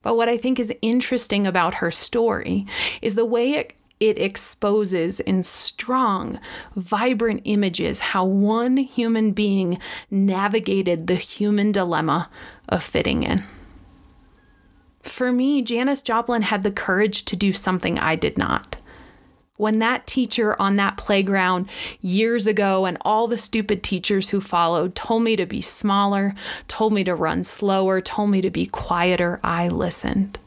But 0.03 0.15
what 0.15 0.29
I 0.29 0.37
think 0.37 0.57
is 0.57 0.71
interesting 0.81 1.45
about 1.45 1.73
her 1.75 1.91
story 1.91 2.65
is 3.01 3.15
the 3.15 3.25
way 3.25 3.55
it, 3.55 3.73
it 3.99 4.17
exposes 4.17 5.19
in 5.19 5.43
strong, 5.43 6.39
vibrant 6.77 7.41
images 7.43 7.99
how 7.99 8.23
one 8.23 8.77
human 8.77 9.33
being 9.33 9.77
navigated 10.09 11.07
the 11.07 11.15
human 11.15 11.73
dilemma 11.73 12.29
of 12.69 12.83
fitting 12.83 13.23
in. 13.23 13.43
For 15.01 15.33
me, 15.33 15.61
Janis 15.61 16.01
Joplin 16.01 16.43
had 16.43 16.63
the 16.63 16.71
courage 16.71 17.25
to 17.25 17.35
do 17.35 17.51
something 17.51 17.99
I 17.99 18.15
did 18.15 18.37
not 18.37 18.77
when 19.57 19.77
that 19.79 20.07
teacher 20.07 20.59
on 20.59 20.75
that 20.75 20.97
playground 20.97 21.69
years 22.01 22.47
ago 22.47 22.85
and 22.85 22.97
all 23.01 23.27
the 23.27 23.37
stupid 23.37 23.83
teachers 23.83 24.31
who 24.31 24.41
followed 24.41 24.95
told 24.95 25.21
me 25.21 25.35
to 25.35 25.45
be 25.45 25.61
smaller, 25.61 26.33
told 26.67 26.91
me 26.91 27.03
to 27.03 27.13
run 27.13 27.43
slower, 27.43 28.01
told 28.01 28.31
me 28.31 28.41
to 28.41 28.49
be 28.49 28.65
quieter, 28.65 29.39
I 29.43 29.67
listened. 29.67 30.39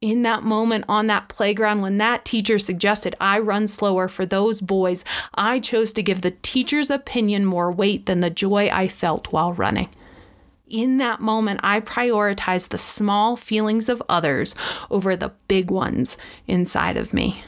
In 0.00 0.22
that 0.22 0.44
moment 0.44 0.84
on 0.88 1.08
that 1.08 1.28
playground, 1.28 1.82
when 1.82 1.98
that 1.98 2.24
teacher 2.24 2.58
suggested 2.58 3.14
I 3.20 3.38
run 3.38 3.66
slower 3.66 4.08
for 4.08 4.24
those 4.24 4.60
boys, 4.60 5.04
I 5.34 5.58
chose 5.58 5.92
to 5.92 6.02
give 6.02 6.22
the 6.22 6.36
teacher's 6.42 6.90
opinion 6.90 7.44
more 7.44 7.70
weight 7.70 8.06
than 8.06 8.20
the 8.20 8.30
joy 8.30 8.70
I 8.72 8.88
felt 8.88 9.32
while 9.32 9.52
running. 9.52 9.90
In 10.66 10.98
that 10.98 11.20
moment, 11.20 11.60
I 11.64 11.80
prioritized 11.80 12.68
the 12.68 12.78
small 12.78 13.34
feelings 13.34 13.88
of 13.88 14.00
others 14.08 14.54
over 14.90 15.16
the 15.16 15.32
big 15.48 15.70
ones 15.70 16.16
inside 16.46 16.96
of 16.96 17.12
me. 17.12 17.42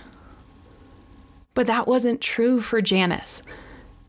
But 1.54 1.66
that 1.66 1.86
wasn't 1.86 2.20
true 2.20 2.60
for 2.60 2.80
Janis. 2.80 3.42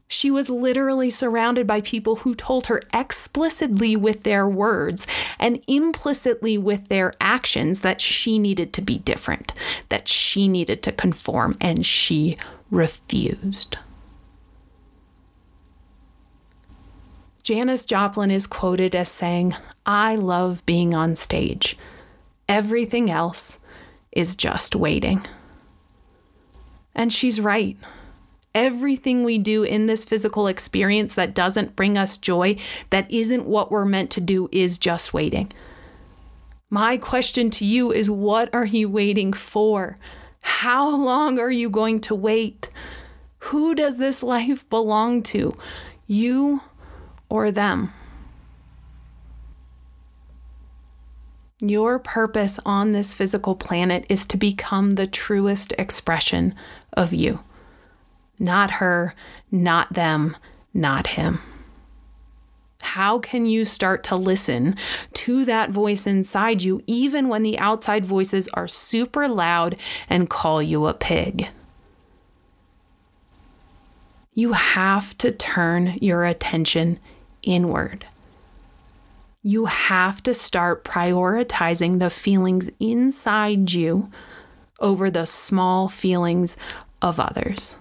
She 0.08 0.30
was 0.30 0.48
literally 0.48 1.10
surrounded 1.10 1.66
by 1.66 1.82
people 1.82 2.18
who 2.18 2.36
told 2.36 2.68
her 2.68 2.84
explicitly 2.94 3.96
with 3.96 4.24
their 4.24 4.48
words 4.48 5.08
and 5.40 5.64
implicitly 5.66 6.58
with 6.58 6.88
their 6.88 7.14
actions 7.20 7.82
that 7.82 8.00
she 8.00 8.38
needed 8.38 8.74
to 8.74 8.82
be 8.82 9.00
different, 9.00 9.54
that 9.90 10.08
she 10.08 10.48
needed 10.48 10.84
to 10.84 10.92
conform, 10.92 11.58
and 11.60 11.84
she 11.84 12.38
refused. 12.70 13.78
Janis 17.42 17.86
Joplin 17.86 18.32
is 18.32 18.48
quoted 18.48 18.96
as 18.96 19.10
saying, 19.10 19.56
I 19.86 20.16
love 20.16 20.66
being 20.66 20.94
on 20.94 21.16
stage. 21.16 21.76
Everything 22.48 23.10
else 23.10 23.60
is 24.12 24.36
just 24.36 24.76
waiting. 24.76 25.26
And 26.96 27.12
she's 27.12 27.40
right. 27.42 27.78
Everything 28.54 29.24
we 29.24 29.40
do 29.40 29.64
in 29.64 29.88
this 29.88 30.06
physical 30.06 30.48
experience 30.48 31.16
that 31.16 31.34
doesn't 31.34 31.76
bring 31.76 31.98
us 31.98 32.18
joy, 32.18 32.56
that 32.92 33.10
isn't 33.10 33.46
what 33.46 33.72
we're 33.72 33.86
meant 33.86 34.12
to 34.12 34.22
do, 34.22 34.48
is 34.52 34.78
just 34.78 35.14
waiting. 35.14 35.52
My 36.70 36.98
question 36.98 37.50
to 37.52 37.66
you 37.66 37.92
is 37.92 38.10
what 38.10 38.54
are 38.54 38.66
you 38.66 38.90
waiting 38.90 39.34
for? 39.34 39.98
How 40.42 40.90
long 40.90 41.40
are 41.40 41.52
you 41.52 41.70
going 41.70 42.00
to 42.02 42.16
wait? 42.16 42.70
Who 43.40 43.76
does 43.76 43.98
this 43.98 44.22
life 44.24 44.70
belong 44.70 45.24
to? 45.24 45.58
You 46.08 46.62
or 47.30 47.52
them? 47.52 47.94
Your 51.60 51.98
purpose 51.98 52.60
on 52.66 52.92
this 52.92 53.14
physical 53.14 53.56
planet 53.56 54.06
is 54.10 54.26
to 54.28 54.38
become 54.38 54.92
the 54.92 55.08
truest 55.08 55.74
expression 55.78 56.54
of 56.94 57.14
you. 57.14 57.40
Not 58.40 58.72
her, 58.72 59.14
not 59.52 59.94
them, 59.94 60.36
not 60.74 61.08
him. 61.08 61.40
How 62.82 63.18
can 63.18 63.46
you 63.46 63.66
start 63.66 64.04
to 64.06 64.16
listen 64.16 64.76
to 65.14 65.46
that 65.46 65.70
voice 65.70 66.06
inside 66.06 66.62
you, 66.62 66.84
even 66.86 67.30
when 67.30 67.42
the 67.42 67.58
outside 67.58 68.06
voices 68.06 68.50
are 68.50 68.68
super 68.68 69.28
loud 69.28 69.78
and 70.10 70.30
call 70.30 70.62
you 70.62 70.88
a 70.88 70.94
pig? 70.94 71.50
You 74.34 74.54
have 74.54 75.18
to 75.20 75.32
turn 75.32 75.98
your 76.02 76.26
attention 76.26 77.00
inward. 77.42 78.06
You 79.42 79.66
have 79.66 80.22
to 80.24 80.34
start 80.34 80.84
prioritizing 80.84 82.00
the 82.00 82.10
feelings 82.10 82.70
inside 82.80 83.72
you 83.74 84.10
over 84.84 85.10
the 85.10 85.26
small 85.26 85.88
feelings 85.88 86.56
of 87.02 87.20
others. 87.20 87.76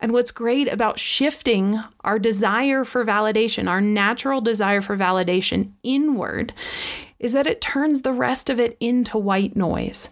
And 0.00 0.12
what's 0.12 0.32
great 0.32 0.70
about 0.70 0.98
shifting 0.98 1.80
our 2.02 2.18
desire 2.18 2.84
for 2.84 3.04
validation, 3.04 3.68
our 3.68 3.80
natural 3.80 4.40
desire 4.40 4.80
for 4.80 4.96
validation 4.96 5.72
inward, 5.84 6.52
is 7.20 7.32
that 7.32 7.46
it 7.46 7.60
turns 7.60 8.02
the 8.02 8.12
rest 8.12 8.50
of 8.50 8.58
it 8.58 8.76
into 8.80 9.16
white 9.16 9.56
noise. 9.56 10.10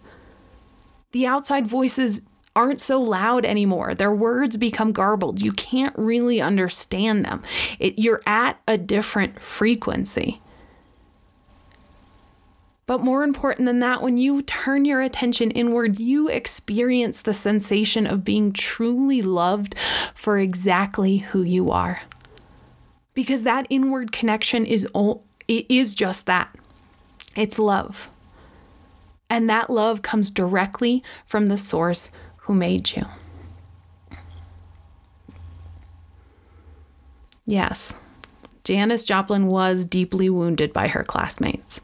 The 1.11 1.27
outside 1.27 1.67
voices 1.67 2.21
aren't 2.55 2.79
so 2.79 3.01
loud 3.01 3.45
anymore. 3.45 3.93
Their 3.93 4.13
words 4.13 4.55
become 4.55 4.93
garbled. 4.93 5.41
You 5.41 5.51
can't 5.51 5.95
really 5.97 6.41
understand 6.41 7.25
them. 7.25 7.41
It, 7.79 7.99
you're 7.99 8.21
at 8.25 8.61
a 8.67 8.77
different 8.77 9.41
frequency. 9.41 10.41
But 12.85 13.03
more 13.03 13.23
important 13.23 13.67
than 13.67 13.79
that, 13.79 14.01
when 14.01 14.17
you 14.17 14.41
turn 14.41 14.85
your 14.85 15.01
attention 15.01 15.51
inward, 15.51 15.99
you 15.99 16.27
experience 16.27 17.21
the 17.21 17.33
sensation 17.33 18.05
of 18.05 18.25
being 18.25 18.51
truly 18.51 19.21
loved 19.21 19.75
for 20.13 20.37
exactly 20.37 21.17
who 21.17 21.41
you 21.41 21.71
are. 21.71 22.01
Because 23.13 23.43
that 23.43 23.67
inward 23.69 24.11
connection 24.11 24.65
is 24.65 24.87
it 25.47 25.65
is 25.69 25.95
just 25.95 26.25
that. 26.25 26.55
It's 27.35 27.59
love. 27.59 28.09
And 29.29 29.49
that 29.49 29.69
love 29.69 30.01
comes 30.01 30.29
directly 30.29 31.03
from 31.25 31.47
the 31.47 31.57
source 31.57 32.11
who 32.37 32.53
made 32.53 32.95
you. 32.95 33.05
Yes, 37.45 37.99
Janis 38.63 39.03
Joplin 39.03 39.47
was 39.47 39.85
deeply 39.85 40.29
wounded 40.29 40.73
by 40.73 40.87
her 40.87 41.03
classmates 41.03 41.81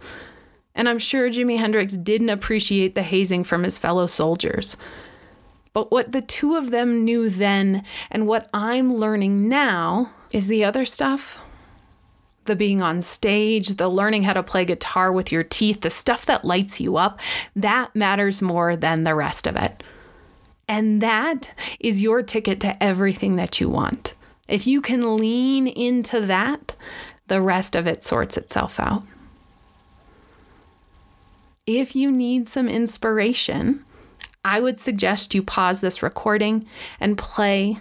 and 0.77 0.87
I'm 0.87 0.99
sure 0.99 1.29
Jimi 1.29 1.57
Hendrix 1.57 1.93
didn't 1.93 2.29
appreciate 2.29 2.93
the 2.93 3.01
hazing 3.01 3.43
from 3.43 3.63
his 3.63 3.79
fellow 3.79 4.05
soldiers. 4.05 4.77
But 5.73 5.91
what 5.91 6.11
the 6.11 6.21
two 6.21 6.55
of 6.55 6.69
them 6.71 7.03
knew 7.03 7.29
then 7.29 7.83
and 8.11 8.27
what 8.27 8.47
I'm 8.53 8.93
learning 8.93 9.49
now 9.49 10.11
is 10.31 10.47
the 10.47 10.63
other 10.63 10.85
stuff. 10.85 11.39
The 12.45 12.55
being 12.55 12.81
on 12.81 13.01
stage, 13.01 13.69
the 13.69 13.89
learning 13.89 14.23
how 14.23 14.33
to 14.33 14.43
play 14.43 14.65
guitar 14.65 15.11
with 15.11 15.31
your 15.31 15.43
teeth, 15.43 15.81
the 15.81 15.89
stuff 15.89 16.25
that 16.27 16.45
lights 16.45 16.79
you 16.79 16.95
up, 16.95 17.19
that 17.55 17.93
matters 17.95 18.41
more 18.41 18.75
than 18.75 19.03
the 19.03 19.15
rest 19.15 19.47
of 19.47 19.55
it. 19.55 19.83
And 20.67 21.01
that 21.01 21.53
is 21.79 22.01
your 22.01 22.21
ticket 22.21 22.61
to 22.61 22.81
everything 22.81 23.35
that 23.37 23.59
you 23.59 23.67
want. 23.67 24.15
If 24.47 24.67
you 24.67 24.79
can 24.79 25.17
lean 25.17 25.67
into 25.67 26.21
that, 26.21 26.75
the 27.27 27.41
rest 27.41 27.75
of 27.75 27.87
it 27.87 28.03
sorts 28.03 28.37
itself 28.37 28.79
out 28.79 29.03
if 31.67 31.95
you 31.95 32.09
need 32.09 32.47
some 32.47 32.69
inspiration, 32.69 33.83
I 34.43 34.61
would 34.61 34.79
suggest 34.79 35.35
you 35.35 35.43
pause 35.43 35.81
this 35.81 36.01
recording 36.01 36.65
and 36.99 37.17
play 37.17 37.79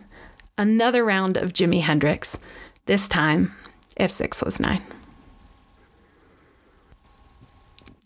another 0.59 1.05
round 1.05 1.37
of 1.37 1.53
Jimi 1.53 1.81
Hendrix, 1.81 2.40
this 2.87 3.07
time 3.07 3.55
if 3.96 4.11
six 4.11 4.42
was 4.42 4.59
nine. 4.59 4.83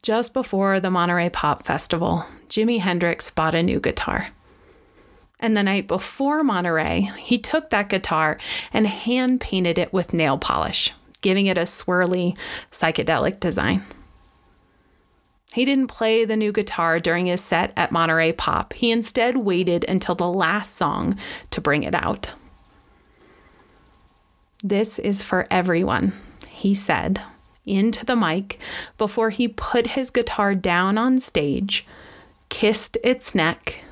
Just 0.03 0.35
before 0.35 0.81
the 0.81 0.90
Monterey 0.90 1.31
Pop 1.31 1.64
Festival, 1.64 2.27
Jimi 2.49 2.81
Hendrix 2.81 3.31
bought 3.31 3.55
a 3.55 3.62
new 3.62 3.81
guitar. 3.81 4.29
And 5.38 5.57
the 5.57 5.62
night 5.62 5.88
before 5.88 6.45
Monterey, 6.45 7.11
he 7.19 7.38
took 7.38 7.71
that 7.71 7.88
guitar 7.88 8.38
and 8.73 8.87
hand 8.87 9.40
painted 9.40 9.79
it 9.79 9.93
with 9.93 10.12
nail 10.12 10.37
polish, 10.37 10.93
giving 11.23 11.47
it 11.47 11.57
a 11.57 11.62
swirly, 11.62 12.37
psychedelic 12.71 13.40
design. 13.40 13.85
He 15.53 15.65
didn't 15.65 15.89
play 15.89 16.25
the 16.25 16.37
new 16.37 16.53
guitar 16.53 17.01
during 17.01 17.27
his 17.27 17.41
set 17.41 17.73
at 17.77 17.91
Monterey 17.91 18.33
Pop. 18.33 18.73
He 18.73 18.91
instead 18.91 19.39
waited 19.39 19.85
until 19.89 20.15
the 20.15 20.29
last 20.29 20.75
song 20.75 21.19
to 21.51 21.61
bring 21.61 21.83
it 21.83 21.95
out. 21.95 22.35
This 24.63 24.99
is 24.99 25.23
for 25.23 25.47
everyone, 25.51 26.13
he 26.49 26.75
said 26.75 27.23
into 27.67 28.05
the 28.05 28.17
mic 28.17 28.59
before 28.99 29.31
he 29.31 29.49
put 29.49 29.89
his 29.89 30.11
guitar 30.11 30.55
down 30.55 30.99
on 30.99 31.19
stage, 31.19 31.87
kissed 32.49 32.97
its 33.05 33.35
neck, 33.35 33.85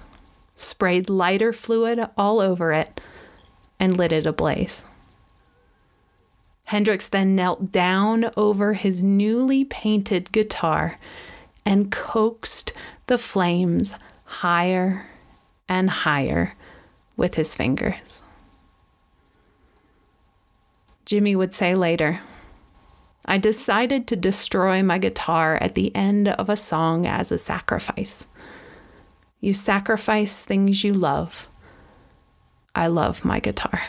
sprayed 0.54 1.08
lighter 1.08 1.52
fluid 1.52 2.08
all 2.16 2.40
over 2.40 2.72
it, 2.72 3.00
and 3.78 3.96
lit 3.96 4.12
it 4.12 4.26
ablaze. 4.26 4.84
Hendrix 6.64 7.08
then 7.08 7.34
knelt 7.34 7.70
down 7.72 8.30
over 8.36 8.74
his 8.74 9.02
newly 9.02 9.64
painted 9.64 10.32
guitar 10.32 10.98
and 11.68 11.92
coaxed 11.92 12.72
the 13.08 13.18
flames 13.18 13.94
higher 14.24 15.04
and 15.68 15.90
higher 15.90 16.54
with 17.14 17.34
his 17.34 17.54
fingers. 17.54 18.22
Jimi 21.04 21.36
would 21.36 21.52
say 21.52 21.74
later, 21.74 22.20
I 23.26 23.36
decided 23.36 24.06
to 24.06 24.16
destroy 24.16 24.82
my 24.82 24.96
guitar 24.96 25.58
at 25.60 25.74
the 25.74 25.94
end 25.94 26.28
of 26.28 26.48
a 26.48 26.56
song 26.56 27.04
as 27.04 27.30
a 27.30 27.36
sacrifice. 27.36 28.28
You 29.42 29.52
sacrifice 29.52 30.40
things 30.40 30.82
you 30.82 30.94
love. 30.94 31.48
I 32.74 32.86
love 32.86 33.26
my 33.26 33.40
guitar. 33.40 33.82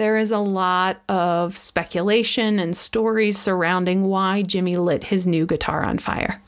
There 0.00 0.16
is 0.16 0.32
a 0.32 0.38
lot 0.38 1.02
of 1.10 1.58
speculation 1.58 2.58
and 2.58 2.74
stories 2.74 3.36
surrounding 3.36 4.06
why 4.06 4.42
Jimi 4.46 4.74
lit 4.78 5.04
his 5.04 5.26
new 5.26 5.44
guitar 5.44 5.84
on 5.84 5.98
fire. 5.98 6.40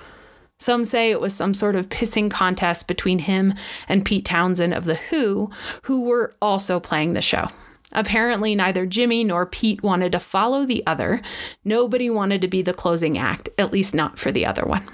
Some 0.58 0.86
say 0.86 1.10
it 1.10 1.20
was 1.20 1.34
some 1.34 1.52
sort 1.52 1.76
of 1.76 1.90
pissing 1.90 2.30
contest 2.30 2.88
between 2.88 3.18
him 3.18 3.52
and 3.90 4.06
Pete 4.06 4.24
Townshend 4.24 4.72
of 4.72 4.86
The 4.86 4.94
Who, 4.94 5.50
who 5.82 6.00
were 6.00 6.34
also 6.40 6.80
playing 6.80 7.12
the 7.12 7.20
show. 7.20 7.48
Apparently, 7.92 8.54
neither 8.54 8.86
Jimi 8.86 9.26
nor 9.26 9.44
Pete 9.44 9.82
wanted 9.82 10.12
to 10.12 10.18
follow 10.18 10.64
the 10.64 10.82
other. 10.86 11.20
Nobody 11.62 12.08
wanted 12.08 12.40
to 12.40 12.48
be 12.48 12.62
the 12.62 12.72
closing 12.72 13.18
act, 13.18 13.50
at 13.58 13.70
least 13.70 13.94
not 13.94 14.18
for 14.18 14.32
the 14.32 14.46
other 14.46 14.64
one. 14.64 14.88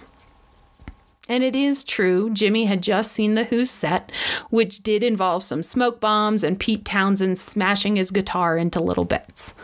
And 1.28 1.44
it 1.44 1.54
is 1.54 1.84
true, 1.84 2.30
Jimi 2.30 2.66
had 2.66 2.82
just 2.82 3.12
seen 3.12 3.34
the 3.34 3.44
Who's 3.44 3.70
set, 3.70 4.10
which 4.48 4.82
did 4.82 5.02
involve 5.02 5.42
some 5.42 5.62
smoke 5.62 6.00
bombs 6.00 6.42
and 6.42 6.58
Pete 6.58 6.86
Townshend 6.86 7.38
smashing 7.38 7.96
his 7.96 8.10
guitar 8.10 8.56
into 8.56 8.80
little 8.80 9.04
bits. 9.04 9.54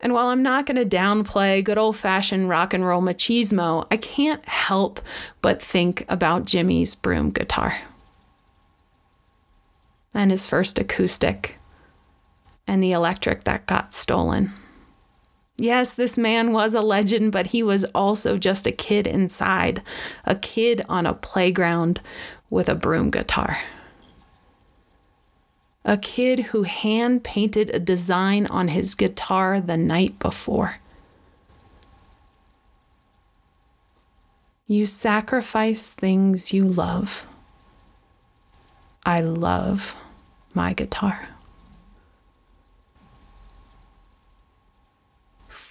And 0.00 0.12
while 0.12 0.26
I'm 0.26 0.42
not 0.42 0.66
going 0.66 0.76
to 0.76 0.84
downplay 0.96 1.62
good 1.64 1.78
old 1.78 1.96
fashioned 1.96 2.48
rock 2.48 2.74
and 2.74 2.84
roll 2.84 3.00
machismo, 3.00 3.86
I 3.90 3.96
can't 3.96 4.44
help 4.44 5.00
but 5.40 5.62
think 5.62 6.04
about 6.08 6.44
Jimi's 6.44 6.94
broom 6.94 7.30
guitar. 7.30 7.78
and 10.14 10.30
his 10.30 10.46
first 10.46 10.78
acoustic, 10.78 11.58
and 12.66 12.82
the 12.82 12.92
electric 12.92 13.44
that 13.44 13.66
got 13.66 13.92
stolen. 13.92 14.52
Yes, 15.56 15.92
this 15.92 16.18
man 16.18 16.52
was 16.52 16.74
a 16.74 16.80
legend, 16.80 17.30
but 17.30 17.48
he 17.48 17.62
was 17.62 17.84
also 17.94 18.38
just 18.38 18.66
a 18.66 18.72
kid 18.72 19.06
inside, 19.06 19.82
a 20.24 20.34
kid 20.34 20.84
on 20.88 21.06
a 21.06 21.14
playground 21.14 22.00
with 22.50 22.68
a 22.68 22.74
broom 22.74 23.10
guitar. 23.10 23.58
A 25.84 25.96
kid 25.96 26.46
who 26.46 26.62
hand 26.62 27.22
painted 27.22 27.70
a 27.70 27.78
design 27.78 28.46
on 28.46 28.68
his 28.68 28.94
guitar 28.94 29.60
the 29.60 29.76
night 29.76 30.18
before. 30.18 30.78
You 34.66 34.86
sacrifice 34.86 35.90
things 35.90 36.54
you 36.54 36.64
love. 36.64 37.26
I 39.04 39.20
love 39.20 39.94
my 40.54 40.72
guitar. 40.72 41.28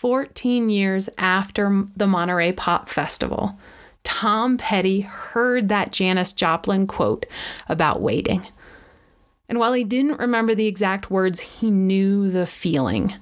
14 0.04 0.68
years 0.68 1.10
after 1.18 1.86
the 1.96 2.06
Monterey 2.06 2.52
Pop 2.52 2.90
Festival, 2.90 3.58
Tom 4.04 4.58
Petty 4.58 5.00
heard 5.00 5.70
that 5.70 5.94
Janis 5.94 6.34
Joplin 6.34 6.88
quote 6.88 7.26
about 7.70 8.02
waiting. 8.02 8.46
And 9.48 9.60
while 9.60 9.72
he 9.72 9.86
didn't 9.86 10.20
remember 10.20 10.54
the 10.54 10.68
exact 10.68 11.10
words, 11.10 11.40
he 11.40 11.72
knew 11.72 12.30
the 12.30 12.46
feeling, 12.46 13.14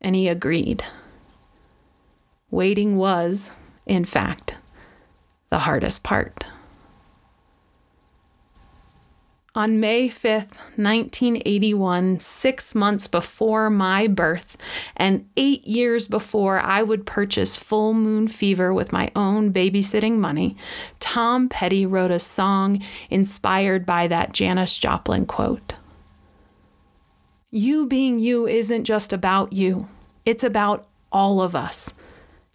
and 0.00 0.16
he 0.16 0.26
agreed. 0.26 0.82
Waiting 2.50 2.96
was, 2.96 3.52
in 3.86 4.04
fact, 4.04 4.56
the 5.50 5.60
hardest 5.60 6.02
part. 6.02 6.44
On 9.56 9.80
May 9.80 10.10
5th, 10.10 10.52
1981, 10.76 12.20
six 12.20 12.74
months 12.74 13.06
before 13.06 13.70
my 13.70 14.06
birth, 14.06 14.58
and 14.94 15.30
eight 15.34 15.66
years 15.66 16.06
before 16.06 16.60
I 16.60 16.82
would 16.82 17.06
purchase 17.06 17.56
Full 17.56 17.94
Moon 17.94 18.28
Fever 18.28 18.74
with 18.74 18.92
my 18.92 19.10
own 19.16 19.54
babysitting 19.54 20.18
money, 20.18 20.58
Tom 21.00 21.48
Petty 21.48 21.86
wrote 21.86 22.10
a 22.10 22.18
song 22.18 22.82
inspired 23.08 23.86
by 23.86 24.06
that 24.08 24.34
Janis 24.34 24.76
Joplin 24.76 25.24
quote. 25.24 25.72
You 27.50 27.86
being 27.86 28.18
you 28.18 28.46
isn't 28.46 28.84
just 28.84 29.10
about 29.10 29.54
you, 29.54 29.88
it's 30.26 30.44
about 30.44 30.86
all 31.10 31.40
of 31.40 31.56
us. 31.56 31.94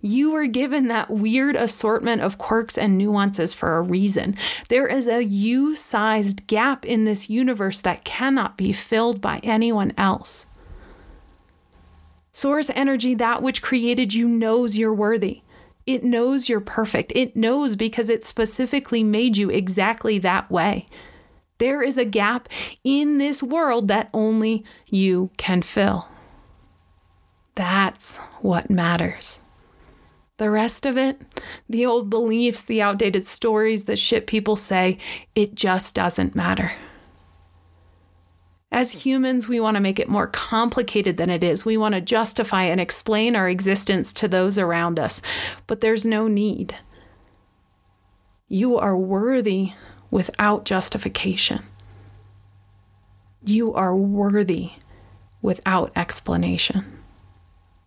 You 0.02 0.32
were 0.32 0.48
given 0.48 0.88
that 0.88 1.12
weird 1.12 1.56
assortment 1.56 2.22
of 2.22 2.38
quirks 2.38 2.78
and 2.78 2.98
nuances 2.98 3.54
for 3.54 3.78
a 3.78 3.82
reason. 3.82 4.36
There 4.68 4.88
is 4.88 5.08
a 5.08 5.24
you 5.24 5.76
sized 5.76 6.48
gap 6.48 6.86
in 6.86 7.06
this 7.06 7.30
universe 7.30 7.82
that 7.82 8.04
cannot 8.04 8.58
be 8.58 8.74
filled 8.74 9.22
by 9.22 9.40
anyone 9.44 9.94
else. 9.98 10.48
Source 12.32 12.72
energy, 12.74 13.14
that 13.16 13.44
which 13.44 13.62
created 13.62 14.14
you, 14.14 14.28
knows 14.28 14.78
you're 14.78 14.94
worthy. 14.94 15.42
It 15.86 16.04
knows 16.04 16.48
you're 16.48 16.62
perfect. 16.62 17.12
It 17.16 17.36
knows 17.36 17.76
because 17.76 18.10
it 18.10 18.24
specifically 18.24 19.04
made 19.04 19.38
you 19.38 19.50
exactly 19.50 20.18
that 20.20 20.50
way. 20.50 20.88
There 21.58 21.84
is 21.84 21.98
a 21.98 22.06
gap 22.06 22.50
in 22.84 23.18
this 23.18 23.44
world 23.44 23.88
that 23.90 24.10
only 24.14 24.64
you 24.90 25.30
can 25.38 25.62
fill. 25.62 26.08
That's 27.56 28.18
what 28.42 28.70
matters. 28.70 29.42
The 30.42 30.50
rest 30.50 30.88
of 30.88 30.98
it, 30.98 31.22
the 31.70 31.86
old 31.86 32.10
beliefs, 32.10 32.64
the 32.64 32.82
outdated 32.82 33.28
stories, 33.28 33.84
the 33.84 33.96
shit 33.96 34.26
people 34.26 34.56
say, 34.56 34.98
it 35.36 35.54
just 35.54 35.94
doesn't 35.94 36.34
matter. 36.34 36.72
As 38.72 39.06
humans, 39.06 39.48
we 39.48 39.60
want 39.60 39.76
to 39.76 39.82
make 39.82 40.00
it 40.00 40.10
more 40.10 40.26
complicated 40.26 41.18
than 41.18 41.30
it 41.30 41.44
is. 41.44 41.64
We 41.64 41.78
want 41.78 41.94
to 41.94 42.02
justify 42.02 42.64
and 42.64 42.82
explain 42.82 43.36
our 43.36 43.48
existence 43.48 44.14
to 44.14 44.28
those 44.28 44.58
around 44.58 44.98
us, 44.98 45.22
but 45.68 45.80
there's 45.80 46.08
no 46.08 46.28
need. 46.28 46.76
You 48.48 48.80
are 48.80 48.98
worthy 48.98 49.74
without 50.10 50.66
justification. 50.66 51.62
You 53.46 53.76
are 53.76 53.96
worthy 53.96 54.72
without 55.40 55.92
explanation. 55.96 56.98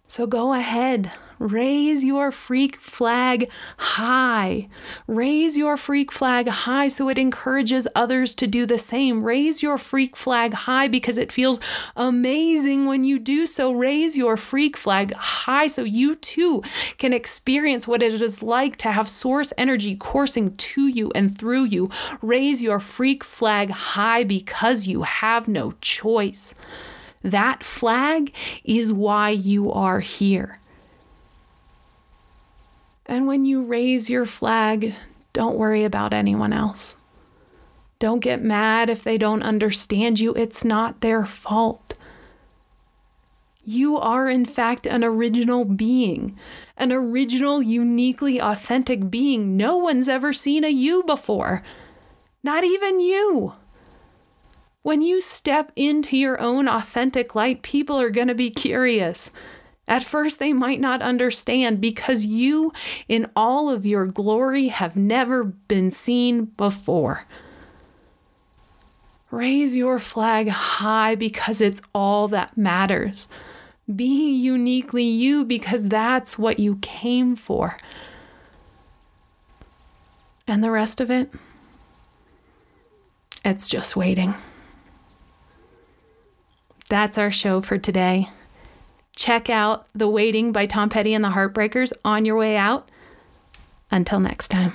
So 0.06 0.28
go 0.28 0.52
ahead, 0.52 1.10
Raise 1.38 2.04
your 2.04 2.30
freak 2.30 2.76
flag 2.76 3.48
high. 3.76 4.68
Raise 5.06 5.56
your 5.56 5.76
freak 5.76 6.12
flag 6.12 6.48
high 6.48 6.88
so 6.88 7.08
it 7.08 7.18
encourages 7.18 7.88
others 7.94 8.34
to 8.36 8.46
do 8.46 8.66
the 8.66 8.78
same. 8.78 9.24
Raise 9.24 9.62
your 9.62 9.78
freak 9.78 10.16
flag 10.16 10.52
high 10.52 10.88
because 10.88 11.18
it 11.18 11.32
feels 11.32 11.60
amazing 11.96 12.86
when 12.86 13.04
you 13.04 13.18
do 13.18 13.46
so. 13.46 13.72
Raise 13.72 14.16
your 14.16 14.36
freak 14.36 14.76
flag 14.76 15.12
high 15.14 15.66
so 15.66 15.82
you 15.82 16.14
too 16.14 16.62
can 16.98 17.12
experience 17.12 17.88
what 17.88 18.02
it 18.02 18.20
is 18.20 18.42
like 18.42 18.76
to 18.76 18.92
have 18.92 19.08
source 19.08 19.52
energy 19.58 19.96
coursing 19.96 20.54
to 20.56 20.86
you 20.86 21.10
and 21.14 21.36
through 21.36 21.64
you. 21.64 21.90
Raise 22.22 22.62
your 22.62 22.80
freak 22.80 23.24
flag 23.24 23.70
high 23.70 24.24
because 24.24 24.86
you 24.86 25.02
have 25.02 25.48
no 25.48 25.72
choice. 25.80 26.54
That 27.22 27.64
flag 27.64 28.34
is 28.64 28.92
why 28.92 29.30
you 29.30 29.72
are 29.72 30.00
here. 30.00 30.58
And 33.06 33.26
when 33.26 33.44
you 33.44 33.62
raise 33.62 34.08
your 34.08 34.26
flag, 34.26 34.94
don't 35.32 35.56
worry 35.56 35.84
about 35.84 36.14
anyone 36.14 36.52
else. 36.52 36.96
Don't 37.98 38.20
get 38.20 38.42
mad 38.42 38.90
if 38.90 39.02
they 39.02 39.18
don't 39.18 39.42
understand 39.42 40.20
you. 40.20 40.34
It's 40.34 40.64
not 40.64 41.00
their 41.00 41.24
fault. 41.24 41.94
You 43.64 43.98
are, 43.98 44.28
in 44.28 44.44
fact, 44.44 44.86
an 44.86 45.02
original 45.02 45.64
being, 45.64 46.38
an 46.76 46.92
original, 46.92 47.62
uniquely 47.62 48.38
authentic 48.38 49.10
being. 49.10 49.56
No 49.56 49.78
one's 49.78 50.08
ever 50.08 50.32
seen 50.34 50.64
a 50.64 50.68
you 50.68 51.02
before, 51.04 51.62
not 52.42 52.62
even 52.62 53.00
you. 53.00 53.54
When 54.82 55.00
you 55.00 55.22
step 55.22 55.72
into 55.76 56.14
your 56.14 56.38
own 56.38 56.68
authentic 56.68 57.34
light, 57.34 57.62
people 57.62 57.98
are 57.98 58.10
going 58.10 58.28
to 58.28 58.34
be 58.34 58.50
curious. 58.50 59.30
At 59.86 60.02
first, 60.02 60.38
they 60.38 60.52
might 60.52 60.80
not 60.80 61.02
understand 61.02 61.80
because 61.80 62.24
you, 62.24 62.72
in 63.08 63.30
all 63.36 63.68
of 63.68 63.84
your 63.84 64.06
glory, 64.06 64.68
have 64.68 64.96
never 64.96 65.44
been 65.44 65.90
seen 65.90 66.46
before. 66.46 67.26
Raise 69.30 69.76
your 69.76 69.98
flag 69.98 70.48
high 70.48 71.14
because 71.14 71.60
it's 71.60 71.82
all 71.94 72.28
that 72.28 72.56
matters. 72.56 73.28
Be 73.94 74.30
uniquely 74.30 75.04
you 75.04 75.44
because 75.44 75.88
that's 75.88 76.38
what 76.38 76.58
you 76.58 76.76
came 76.76 77.36
for. 77.36 77.76
And 80.46 80.62
the 80.62 80.70
rest 80.70 81.00
of 81.00 81.10
it, 81.10 81.30
it's 83.44 83.68
just 83.68 83.96
waiting. 83.96 84.34
That's 86.88 87.18
our 87.18 87.30
show 87.30 87.60
for 87.60 87.76
today. 87.76 88.28
Check 89.16 89.48
out 89.48 89.86
The 89.94 90.08
Waiting 90.08 90.50
by 90.52 90.66
Tom 90.66 90.88
Petty 90.90 91.14
and 91.14 91.24
the 91.24 91.30
Heartbreakers 91.30 91.92
on 92.04 92.24
your 92.24 92.36
way 92.36 92.56
out. 92.56 92.88
Until 93.90 94.18
next 94.18 94.48
time. 94.48 94.72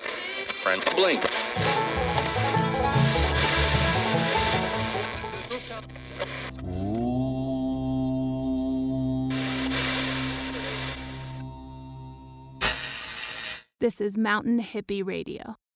Friend 0.00 0.82
Blink. 0.96 1.22
This 13.80 14.00
is 14.00 14.18
Mountain 14.18 14.60
Hippie 14.60 15.04
Radio. 15.04 15.56